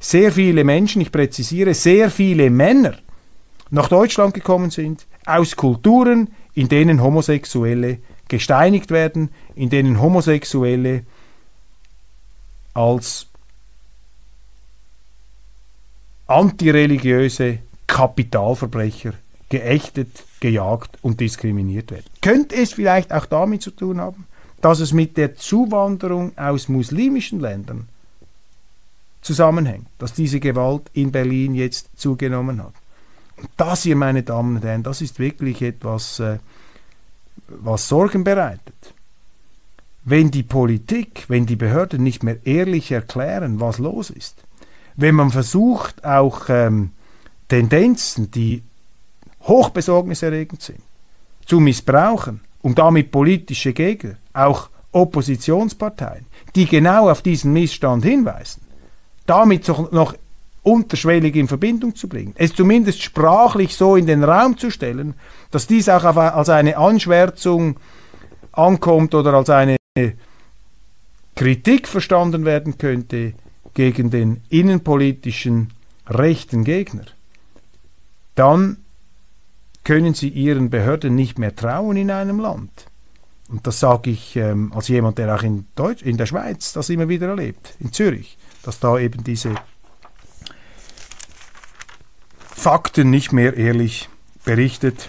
sehr 0.00 0.32
viele 0.32 0.64
Menschen, 0.64 1.02
ich 1.02 1.12
präzisiere, 1.12 1.74
sehr 1.74 2.10
viele 2.10 2.50
Männer 2.50 2.94
nach 3.70 3.88
Deutschland 3.88 4.34
gekommen 4.34 4.70
sind, 4.70 5.06
aus 5.26 5.56
Kulturen, 5.56 6.30
in 6.54 6.68
denen 6.68 7.02
Homosexuelle 7.02 7.98
gesteinigt 8.28 8.90
werden, 8.90 9.30
in 9.54 9.70
denen 9.70 10.00
Homosexuelle 10.00 11.04
als 12.74 13.26
antireligiöse 16.26 17.58
Kapitalverbrecher 17.86 19.14
geächtet, 19.48 20.24
gejagt 20.40 20.98
und 21.02 21.20
diskriminiert 21.20 21.90
werden. 21.90 22.04
Könnte 22.20 22.54
es 22.56 22.72
vielleicht 22.72 23.12
auch 23.12 23.26
damit 23.26 23.62
zu 23.62 23.70
tun 23.70 24.00
haben, 24.00 24.26
dass 24.60 24.80
es 24.80 24.92
mit 24.92 25.16
der 25.16 25.34
Zuwanderung 25.36 26.36
aus 26.36 26.68
muslimischen 26.68 27.40
Ländern 27.40 27.88
zusammenhängt, 29.22 29.86
dass 29.98 30.12
diese 30.12 30.40
Gewalt 30.40 30.82
in 30.92 31.12
Berlin 31.12 31.54
jetzt 31.54 31.90
zugenommen 31.96 32.62
hat. 32.62 32.72
Und 33.36 33.48
das 33.56 33.82
hier, 33.82 33.96
meine 33.96 34.22
Damen 34.22 34.56
und 34.56 34.64
Herren, 34.64 34.82
das 34.82 35.00
ist 35.00 35.18
wirklich 35.18 35.62
etwas, 35.62 36.18
äh, 36.20 36.38
was 37.48 37.88
Sorgen 37.88 38.24
bereitet. 38.24 38.94
Wenn 40.04 40.30
die 40.30 40.42
Politik, 40.42 41.24
wenn 41.28 41.46
die 41.46 41.56
Behörden 41.56 42.02
nicht 42.02 42.22
mehr 42.22 42.46
ehrlich 42.46 42.90
erklären, 42.92 43.60
was 43.60 43.78
los 43.78 44.10
ist, 44.10 44.42
wenn 44.96 45.14
man 45.14 45.30
versucht, 45.30 46.04
auch 46.04 46.48
ähm, 46.48 46.92
Tendenzen, 47.48 48.30
die 48.30 48.62
hochbesorgniserregend 49.42 50.62
sind, 50.62 50.80
zu 51.46 51.60
missbrauchen, 51.60 52.40
um 52.62 52.74
damit 52.74 53.10
politische 53.10 53.72
Gegner, 53.72 54.16
auch 54.32 54.70
Oppositionsparteien, 54.92 56.26
die 56.54 56.66
genau 56.66 57.10
auf 57.10 57.22
diesen 57.22 57.52
Missstand 57.52 58.04
hinweisen, 58.04 58.62
damit 59.26 59.68
noch 59.68 60.14
unterschwellig 60.62 61.36
in 61.36 61.48
Verbindung 61.48 61.94
zu 61.94 62.08
bringen, 62.08 62.34
es 62.36 62.54
zumindest 62.54 63.02
sprachlich 63.02 63.76
so 63.76 63.96
in 63.96 64.06
den 64.06 64.24
Raum 64.24 64.58
zu 64.58 64.70
stellen, 64.70 65.14
dass 65.50 65.66
dies 65.66 65.88
auch 65.88 66.04
als 66.04 66.48
eine 66.48 66.76
Anschwärzung 66.76 67.78
ankommt 68.52 69.14
oder 69.14 69.34
als 69.34 69.50
eine 69.50 69.76
Kritik 71.34 71.88
verstanden 71.88 72.44
werden 72.44 72.78
könnte 72.78 73.34
gegen 73.74 74.10
den 74.10 74.42
innenpolitischen 74.48 75.72
rechten 76.08 76.64
Gegner, 76.64 77.04
dann 78.34 78.78
können 79.84 80.14
sie 80.14 80.28
ihren 80.28 80.70
Behörden 80.70 81.14
nicht 81.14 81.38
mehr 81.38 81.54
trauen 81.54 81.96
in 81.96 82.10
einem 82.10 82.40
Land, 82.40 82.88
und 83.48 83.66
das 83.66 83.80
sage 83.80 84.10
ich 84.10 84.36
ähm, 84.36 84.72
als 84.74 84.88
jemand, 84.88 85.18
der 85.18 85.34
auch 85.34 85.42
in, 85.42 85.66
Deutsch, 85.74 86.02
in 86.02 86.18
der 86.18 86.26
Schweiz 86.26 86.74
das 86.74 86.90
immer 86.90 87.08
wieder 87.08 87.28
erlebt, 87.28 87.74
in 87.80 87.92
Zürich, 87.92 88.36
dass 88.62 88.78
da 88.78 88.98
eben 88.98 89.24
diese 89.24 89.54
Fakten 92.58 93.08
nicht 93.08 93.32
mehr 93.32 93.56
ehrlich 93.56 94.08
berichtet 94.44 95.08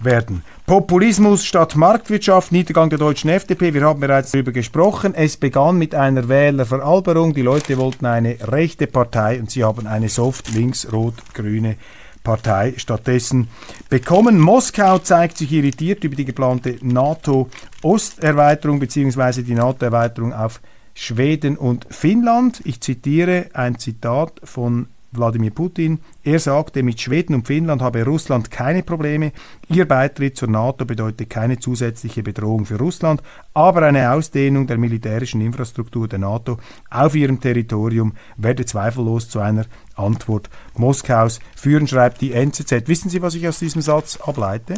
werden. 0.00 0.42
Populismus 0.64 1.44
statt 1.44 1.76
Marktwirtschaft, 1.76 2.52
Niedergang 2.52 2.88
der 2.88 2.98
deutschen 2.98 3.28
FDP, 3.28 3.74
wir 3.74 3.84
haben 3.84 4.00
bereits 4.00 4.32
darüber 4.32 4.50
gesprochen. 4.50 5.14
Es 5.14 5.36
begann 5.36 5.76
mit 5.76 5.94
einer 5.94 6.28
Wählerveralberung. 6.28 7.34
Die 7.34 7.42
Leute 7.42 7.76
wollten 7.76 8.06
eine 8.06 8.38
rechte 8.40 8.86
Partei 8.86 9.38
und 9.38 9.50
sie 9.50 9.62
haben 9.62 9.86
eine 9.86 10.08
soft 10.08 10.54
links-rot-grüne 10.54 11.76
Partei 12.24 12.72
stattdessen 12.78 13.48
bekommen. 13.90 14.40
Moskau 14.40 14.98
zeigt 14.98 15.36
sich 15.36 15.52
irritiert 15.52 16.02
über 16.02 16.16
die 16.16 16.24
geplante 16.24 16.78
NATO-Osterweiterung 16.80 18.80
bzw. 18.80 19.42
die 19.42 19.54
NATO-Erweiterung 19.54 20.32
auf 20.32 20.62
Schweden 20.94 21.58
und 21.58 21.86
Finnland. 21.90 22.62
Ich 22.64 22.80
zitiere 22.80 23.50
ein 23.52 23.78
Zitat 23.78 24.40
von 24.42 24.88
Wladimir 25.12 25.50
Putin. 25.50 26.00
Er 26.22 26.38
sagte, 26.38 26.82
mit 26.82 27.00
Schweden 27.00 27.34
und 27.34 27.46
Finnland 27.46 27.82
habe 27.82 28.04
Russland 28.04 28.50
keine 28.50 28.82
Probleme. 28.82 29.32
Ihr 29.68 29.86
Beitritt 29.86 30.36
zur 30.36 30.48
NATO 30.48 30.84
bedeutet 30.84 31.30
keine 31.30 31.58
zusätzliche 31.58 32.22
Bedrohung 32.22 32.66
für 32.66 32.78
Russland, 32.78 33.22
aber 33.54 33.82
eine 33.82 34.12
Ausdehnung 34.12 34.66
der 34.66 34.78
militärischen 34.78 35.40
Infrastruktur 35.40 36.08
der 36.08 36.18
NATO 36.18 36.58
auf 36.90 37.14
ihrem 37.14 37.40
Territorium 37.40 38.14
werde 38.36 38.64
zweifellos 38.64 39.28
zu 39.28 39.40
einer 39.40 39.66
Antwort 39.94 40.50
Moskaus 40.76 41.40
führen, 41.54 41.86
schreibt 41.86 42.20
die 42.20 42.32
NZZ. 42.32 42.88
Wissen 42.88 43.10
Sie, 43.10 43.22
was 43.22 43.34
ich 43.34 43.48
aus 43.48 43.58
diesem 43.58 43.82
Satz 43.82 44.18
ableite? 44.20 44.74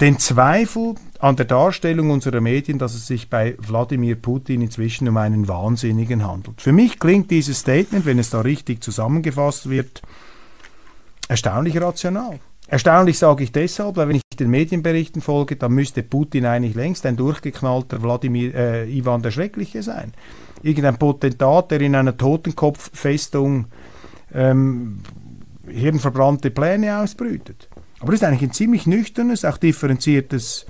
Den 0.00 0.18
Zweifel 0.18 0.94
an 1.20 1.36
der 1.36 1.46
Darstellung 1.46 2.10
unserer 2.10 2.40
Medien, 2.40 2.78
dass 2.78 2.94
es 2.94 3.06
sich 3.06 3.30
bei 3.30 3.56
Wladimir 3.58 4.16
Putin 4.16 4.60
inzwischen 4.60 5.08
um 5.08 5.16
einen 5.16 5.46
Wahnsinnigen 5.48 6.26
handelt. 6.26 6.60
Für 6.60 6.72
mich 6.72 6.98
klingt 6.98 7.30
dieses 7.30 7.60
Statement, 7.60 8.04
wenn 8.04 8.18
es 8.18 8.30
da 8.30 8.40
richtig 8.40 8.82
zusammengefasst 8.82 9.70
wird, 9.70 10.02
erstaunlich 11.28 11.80
rational. 11.80 12.40
Erstaunlich 12.66 13.18
sage 13.18 13.44
ich 13.44 13.52
deshalb, 13.52 13.96
weil 13.96 14.08
wenn 14.08 14.16
ich 14.16 14.22
den 14.38 14.50
Medienberichten 14.50 15.22
folge, 15.22 15.56
dann 15.56 15.72
müsste 15.72 16.02
Putin 16.02 16.46
eigentlich 16.46 16.74
längst 16.74 17.04
ein 17.06 17.16
durchgeknallter 17.16 18.02
Wladimir 18.02 18.54
äh, 18.54 18.90
Ivan 18.90 19.22
der 19.22 19.30
Schreckliche 19.30 19.82
sein. 19.82 20.12
Irgendein 20.62 20.96
Potentat, 20.96 21.70
der 21.70 21.82
in 21.82 21.94
einer 21.94 22.16
Totenkopffestung 22.16 23.66
ähm, 24.32 25.00
hirnverbrannte 25.68 26.50
Pläne 26.50 26.98
ausbrütet. 26.98 27.68
Aber 28.04 28.12
das 28.12 28.20
ist 28.20 28.28
eigentlich 28.28 28.50
ein 28.50 28.52
ziemlich 28.52 28.86
nüchternes, 28.86 29.46
auch 29.46 29.56
differenziertes 29.56 30.66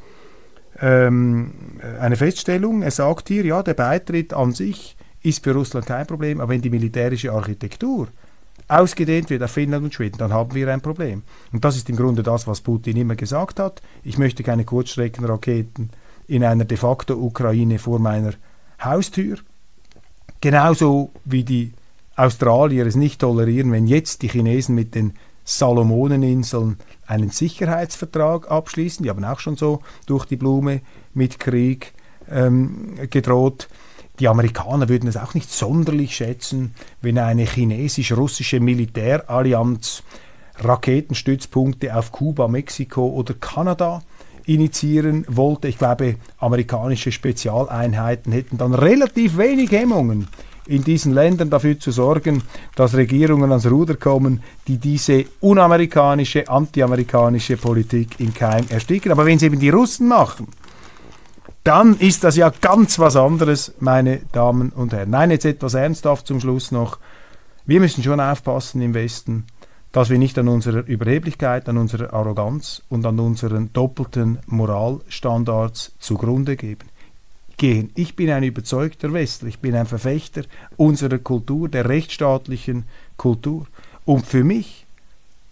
ähm, 0.80 1.80
eine 1.98 2.14
Feststellung. 2.14 2.82
Er 2.82 2.92
sagt 2.92 3.26
hier, 3.26 3.44
ja, 3.44 3.60
der 3.60 3.74
Beitritt 3.74 4.32
an 4.32 4.52
sich 4.52 4.96
ist 5.20 5.42
für 5.42 5.52
Russland 5.52 5.84
kein 5.84 6.06
Problem, 6.06 6.40
aber 6.40 6.50
wenn 6.52 6.62
die 6.62 6.70
militärische 6.70 7.32
Architektur 7.32 8.06
ausgedehnt 8.68 9.30
wird 9.30 9.42
auf 9.42 9.50
Finnland 9.50 9.82
und 9.82 9.92
Schweden, 9.92 10.16
dann 10.18 10.32
haben 10.32 10.54
wir 10.54 10.72
ein 10.72 10.80
Problem. 10.80 11.24
Und 11.52 11.64
das 11.64 11.74
ist 11.74 11.90
im 11.90 11.96
Grunde 11.96 12.22
das, 12.22 12.46
was 12.46 12.60
Putin 12.60 12.96
immer 12.96 13.16
gesagt 13.16 13.58
hat. 13.58 13.82
Ich 14.04 14.16
möchte 14.16 14.44
keine 14.44 14.64
Kurzstreckenraketen 14.64 15.90
in 16.28 16.44
einer 16.44 16.64
de 16.64 16.76
facto 16.76 17.14
Ukraine 17.14 17.80
vor 17.80 17.98
meiner 17.98 18.34
Haustür. 18.80 19.38
Genauso 20.40 21.10
wie 21.24 21.42
die 21.42 21.72
Australier 22.14 22.86
es 22.86 22.94
nicht 22.94 23.22
tolerieren, 23.22 23.72
wenn 23.72 23.88
jetzt 23.88 24.22
die 24.22 24.28
Chinesen 24.28 24.76
mit 24.76 24.94
den 24.94 25.14
Salomoneninseln 25.44 26.78
einen 27.06 27.30
Sicherheitsvertrag 27.30 28.50
abschließen. 28.50 29.02
Die 29.02 29.10
haben 29.10 29.24
auch 29.24 29.40
schon 29.40 29.56
so 29.56 29.80
durch 30.06 30.24
die 30.24 30.36
Blume 30.36 30.80
mit 31.12 31.38
Krieg 31.38 31.92
ähm, 32.30 32.94
gedroht. 33.10 33.68
Die 34.20 34.28
Amerikaner 34.28 34.88
würden 34.88 35.08
es 35.08 35.16
auch 35.16 35.34
nicht 35.34 35.50
sonderlich 35.50 36.14
schätzen, 36.14 36.74
wenn 37.02 37.18
eine 37.18 37.44
chinesisch-russische 37.44 38.60
Militärallianz 38.60 40.04
Raketenstützpunkte 40.56 41.96
auf 41.96 42.12
Kuba, 42.12 42.46
Mexiko 42.46 43.08
oder 43.08 43.34
Kanada 43.34 44.02
initiieren 44.46 45.24
wollte. 45.28 45.68
Ich 45.68 45.78
glaube, 45.78 46.16
amerikanische 46.38 47.10
Spezialeinheiten 47.10 48.32
hätten 48.32 48.58
dann 48.58 48.74
relativ 48.74 49.36
wenig 49.36 49.72
Hemmungen, 49.72 50.28
in 50.66 50.82
diesen 50.82 51.12
Ländern 51.12 51.50
dafür 51.50 51.78
zu 51.78 51.90
sorgen, 51.90 52.42
dass 52.74 52.94
Regierungen 52.94 53.50
ans 53.50 53.70
Ruder 53.70 53.96
kommen, 53.96 54.42
die 54.66 54.78
diese 54.78 55.26
unamerikanische, 55.40 56.48
antiamerikanische 56.48 57.56
Politik 57.56 58.20
im 58.20 58.32
Keim 58.32 58.66
ersticken. 58.68 59.12
Aber 59.12 59.26
wenn 59.26 59.36
es 59.36 59.42
eben 59.42 59.58
die 59.58 59.70
Russen 59.70 60.08
machen, 60.08 60.48
dann 61.64 61.96
ist 61.96 62.24
das 62.24 62.36
ja 62.36 62.50
ganz 62.60 62.98
was 62.98 63.16
anderes, 63.16 63.74
meine 63.80 64.20
Damen 64.32 64.70
und 64.70 64.92
Herren. 64.92 65.10
Nein, 65.10 65.30
jetzt 65.30 65.46
etwas 65.46 65.74
ernsthaft 65.74 66.26
zum 66.26 66.40
Schluss 66.40 66.72
noch. 66.72 66.98
Wir 67.66 67.80
müssen 67.80 68.02
schon 68.02 68.20
aufpassen 68.20 68.82
im 68.82 68.92
Westen, 68.92 69.46
dass 69.92 70.10
wir 70.10 70.18
nicht 70.18 70.38
an 70.38 70.48
unserer 70.48 70.86
Überheblichkeit, 70.86 71.68
an 71.68 71.78
unserer 71.78 72.12
Arroganz 72.12 72.82
und 72.88 73.06
an 73.06 73.18
unseren 73.18 73.72
doppelten 73.72 74.38
Moralstandards 74.46 75.94
zugrunde 75.98 76.56
geben 76.56 76.88
gehen. 77.56 77.90
Ich 77.94 78.16
bin 78.16 78.30
ein 78.30 78.42
überzeugter 78.42 79.12
Westler, 79.12 79.48
ich 79.48 79.58
bin 79.58 79.74
ein 79.74 79.86
Verfechter 79.86 80.42
unserer 80.76 81.18
Kultur, 81.18 81.68
der 81.68 81.88
rechtsstaatlichen 81.88 82.84
Kultur. 83.16 83.66
Und 84.04 84.26
für 84.26 84.44
mich 84.44 84.86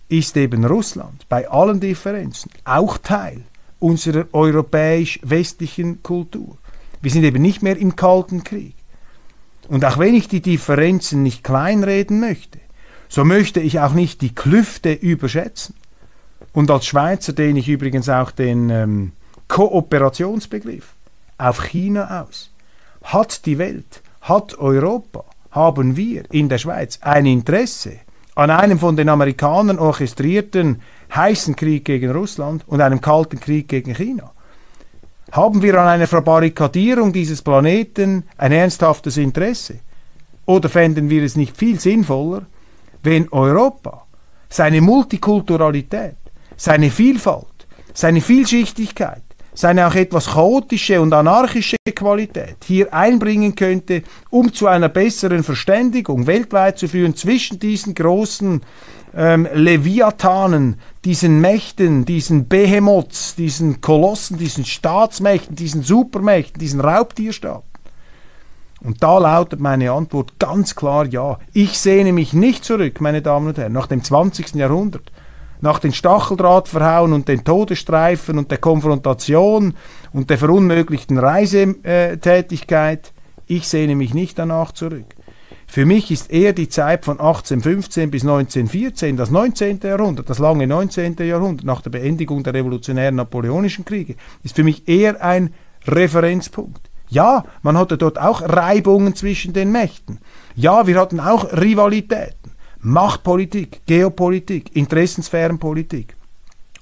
ist 0.09 0.37
eben 0.37 0.65
Russland 0.65 1.27
bei 1.29 1.49
allen 1.49 1.81
Differenzen 1.81 2.51
auch 2.65 2.99
Teil 2.99 3.43
unserer 3.79 4.27
europäisch-westlichen 4.33 6.03
Kultur. 6.03 6.57
Wir 7.01 7.11
sind 7.11 7.25
eben 7.25 7.43
nicht 7.43 7.63
mehr 7.63 7.77
im 7.77 7.97
Kalten 7.97 8.45
Krieg. 8.45 8.75
Und 9.69 9.85
auch 9.85 9.99
wenn 9.99 10.15
ich 10.15 10.29
die 10.29 10.43
Differenzen 10.43 11.23
nicht 11.23 11.43
kleinreden 11.43 12.21
möchte, 12.21 12.59
so 13.09 13.25
möchte 13.25 13.61
ich 13.61 13.81
auch 13.81 13.93
nicht 13.93 14.21
die 14.21 14.35
Klüfte 14.35 14.93
überschätzen. 14.93 15.75
Und 16.53 16.71
als 16.71 16.87
Schweizer 16.87 17.33
dehne 17.33 17.59
ich 17.59 17.69
übrigens 17.69 18.09
auch 18.09 18.31
den 18.31 18.71
ähm, 18.71 19.13
Kooperationsbegriff 19.49 20.95
auf 21.49 21.63
China 21.63 22.23
aus. 22.23 22.51
Hat 23.03 23.47
die 23.47 23.59
Welt, 23.59 24.03
hat 24.23 24.59
Europa, 24.59 25.25
haben 25.51 25.97
wir 25.97 26.25
in 26.33 26.49
der 26.49 26.59
Schweiz 26.59 26.99
ein 27.03 27.27
Interesse 27.27 27.99
an 28.35 28.51
einem 28.51 28.79
von 28.79 28.97
den 28.97 29.09
Amerikanern 29.09 29.79
orchestrierten 29.79 30.81
heißen 31.15 31.57
Krieg 31.57 31.85
gegen 31.85 32.11
Russland 32.13 32.65
und 32.67 32.81
einem 32.81 33.01
kalten 33.01 33.41
Krieg 33.41 33.69
gegen 33.69 33.95
China? 33.95 34.33
Haben 35.33 35.63
wir 35.63 35.81
an 35.81 35.89
einer 35.89 36.07
Verbarrikadierung 36.07 37.13
dieses 37.13 37.43
Planeten 37.43 38.25
ein 38.37 38.53
ernsthaftes 38.53 39.17
Interesse? 39.17 39.81
Oder 40.47 40.69
fänden 40.69 41.11
wir 41.11 41.23
es 41.23 41.37
nicht 41.37 41.57
viel 41.57 41.79
sinnvoller, 41.81 42.47
wenn 43.03 43.29
Europa 43.31 44.07
seine 44.49 44.81
Multikulturalität, 44.81 46.17
seine 46.57 46.91
Vielfalt, 46.91 47.47
seine 47.95 48.21
Vielschichtigkeit, 48.21 49.23
seine 49.55 49.87
auch 49.87 49.95
etwas 49.95 50.27
chaotische 50.27 51.01
und 51.01 51.13
anarchische 51.13 51.77
Qualität 51.95 52.57
hier 52.65 52.93
einbringen 52.93 53.55
könnte, 53.55 54.03
um 54.31 54.53
zu 54.53 54.67
einer 54.67 54.89
besseren 54.89 55.43
Verständigung 55.43 56.27
weltweit 56.27 56.79
zu 56.79 56.89
führen 56.89 57.15
zwischen 57.15 57.59
diesen 57.59 57.95
großen 57.95 58.63
ähm, 59.15 59.47
Leviathanen, 59.53 60.77
diesen 61.05 61.41
Mächten, 61.41 62.05
diesen 62.05 62.49
Behemoths, 62.49 63.35
diesen 63.35 63.81
Kolossen, 63.81 64.39
diesen 64.39 64.65
Staatsmächten, 64.65 65.55
diesen 65.55 65.83
Supermächten, 65.83 66.59
diesen 66.59 66.81
Raubtierstaaten. 66.81 67.71
Und 68.81 69.03
da 69.03 69.19
lautet 69.19 69.61
meine 69.61 69.93
Antwort 69.93 70.39
ganz 70.39 70.75
klar 70.75 71.07
ja. 71.07 71.39
Ich 71.53 71.79
sehne 71.79 72.13
mich 72.13 72.33
nicht 72.33 72.65
zurück, 72.65 73.01
meine 73.01 73.23
Damen 73.23 73.49
und 73.49 73.59
Herren, 73.59 73.73
nach 73.73 73.87
dem 73.87 74.03
20. 74.03 74.55
Jahrhundert 74.55 75.13
nach 75.63 75.79
den 75.79 75.93
Stacheldrahtverhauen 75.93 77.15
und 77.15 77.29
den 77.29 77.45
Todesstreifen 77.45 78.37
und 78.37 78.51
der 78.51 78.59
Konfrontation 78.59 79.75
und 80.13 80.29
der 80.29 80.37
verunmöglichten 80.37 81.17
Reisetätigkeit, 81.17 83.13
ich 83.47 83.67
sehne 83.67 83.97
mich 83.97 84.13
nicht 84.13 84.39
danach 84.39 84.73
zurück. 84.73 85.07
Für 85.67 85.87
mich 85.87 86.11
ist 86.11 86.31
eher 86.31 86.53
die 86.53 86.69
Zeit 86.69 87.07
von 87.07 87.19
1815 87.19 88.11
bis 88.11 88.23
1914, 88.25 89.17
das 89.17 89.31
19. 89.31 89.81
Jahrhundert, 89.83 90.29
das 90.29 90.39
lange 90.39 90.67
19. 90.67 91.17
Jahrhundert 91.21 91.65
nach 91.65 91.81
der 91.81 91.91
Beendigung 91.91 92.43
der 92.43 92.53
revolutionären 92.53 93.15
napoleonischen 93.15 93.87
Kriege, 93.87 94.17
ist 94.43 94.57
für 94.57 94.65
mich 94.65 94.87
eher 94.87 95.25
ein 95.25 95.55
Referenzpunkt. 95.87 96.91
Ja, 97.09 97.45
man 97.63 97.79
hatte 97.79 97.97
dort 97.97 98.21
auch 98.21 98.43
Reibungen 98.43 99.15
zwischen 99.15 99.53
den 99.53 99.73
Mächten. 99.73 100.19
Ja, 100.55 100.87
wir 100.87 100.99
hatten 100.99 101.21
auch 101.21 101.53
Rivalität. 101.53 102.37
Machtpolitik, 102.83 103.83
Geopolitik, 103.87 104.75
Interessensphärenpolitik. 104.77 106.17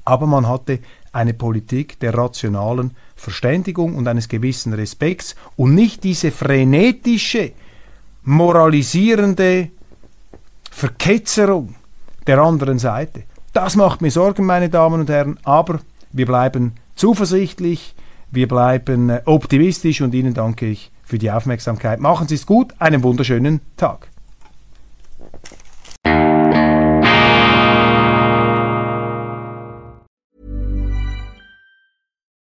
Aber 0.05 0.27
man 0.27 0.49
hatte 0.49 0.81
eine 1.13 1.35
Politik 1.35 1.99
der 2.01 2.15
rationalen 2.15 2.97
Verständigung 3.17 3.95
und 3.97 4.09
eines 4.09 4.29
gewissen 4.29 4.73
Respekts 4.73 5.37
und 5.57 5.75
nicht 5.75 6.05
diese 6.05 6.31
frenetische, 6.31 7.53
moralisierende 8.23 9.71
Verketzerung 10.71 11.75
der 12.27 12.39
anderen 12.41 12.79
Seite. 12.79 13.25
Das 13.53 13.77
macht 13.77 14.01
mir 14.01 14.11
Sorgen, 14.11 14.47
meine 14.47 14.69
Damen 14.69 15.01
und 15.01 15.11
Herren, 15.11 15.39
aber 15.43 15.81
wir 16.13 16.27
bleiben 16.27 16.75
zuversichtlich, 16.95 17.95
Wir 18.33 18.47
bleiben 18.47 19.11
äh, 19.11 19.23
optimistisch 19.25 20.01
und 20.01 20.15
Ihnen 20.15 20.35
danke 20.35 20.67
ich 20.67 20.93
für 21.03 21.19
die 21.19 21.31
Aufmerksamkeit. 21.31 21.99
Machen 21.99 22.29
Sie 22.29 22.37
es 22.37 22.47
gut, 22.47 22.73
einen 22.79 23.03
wunderschönen 23.03 23.61
Tag. 23.77 24.10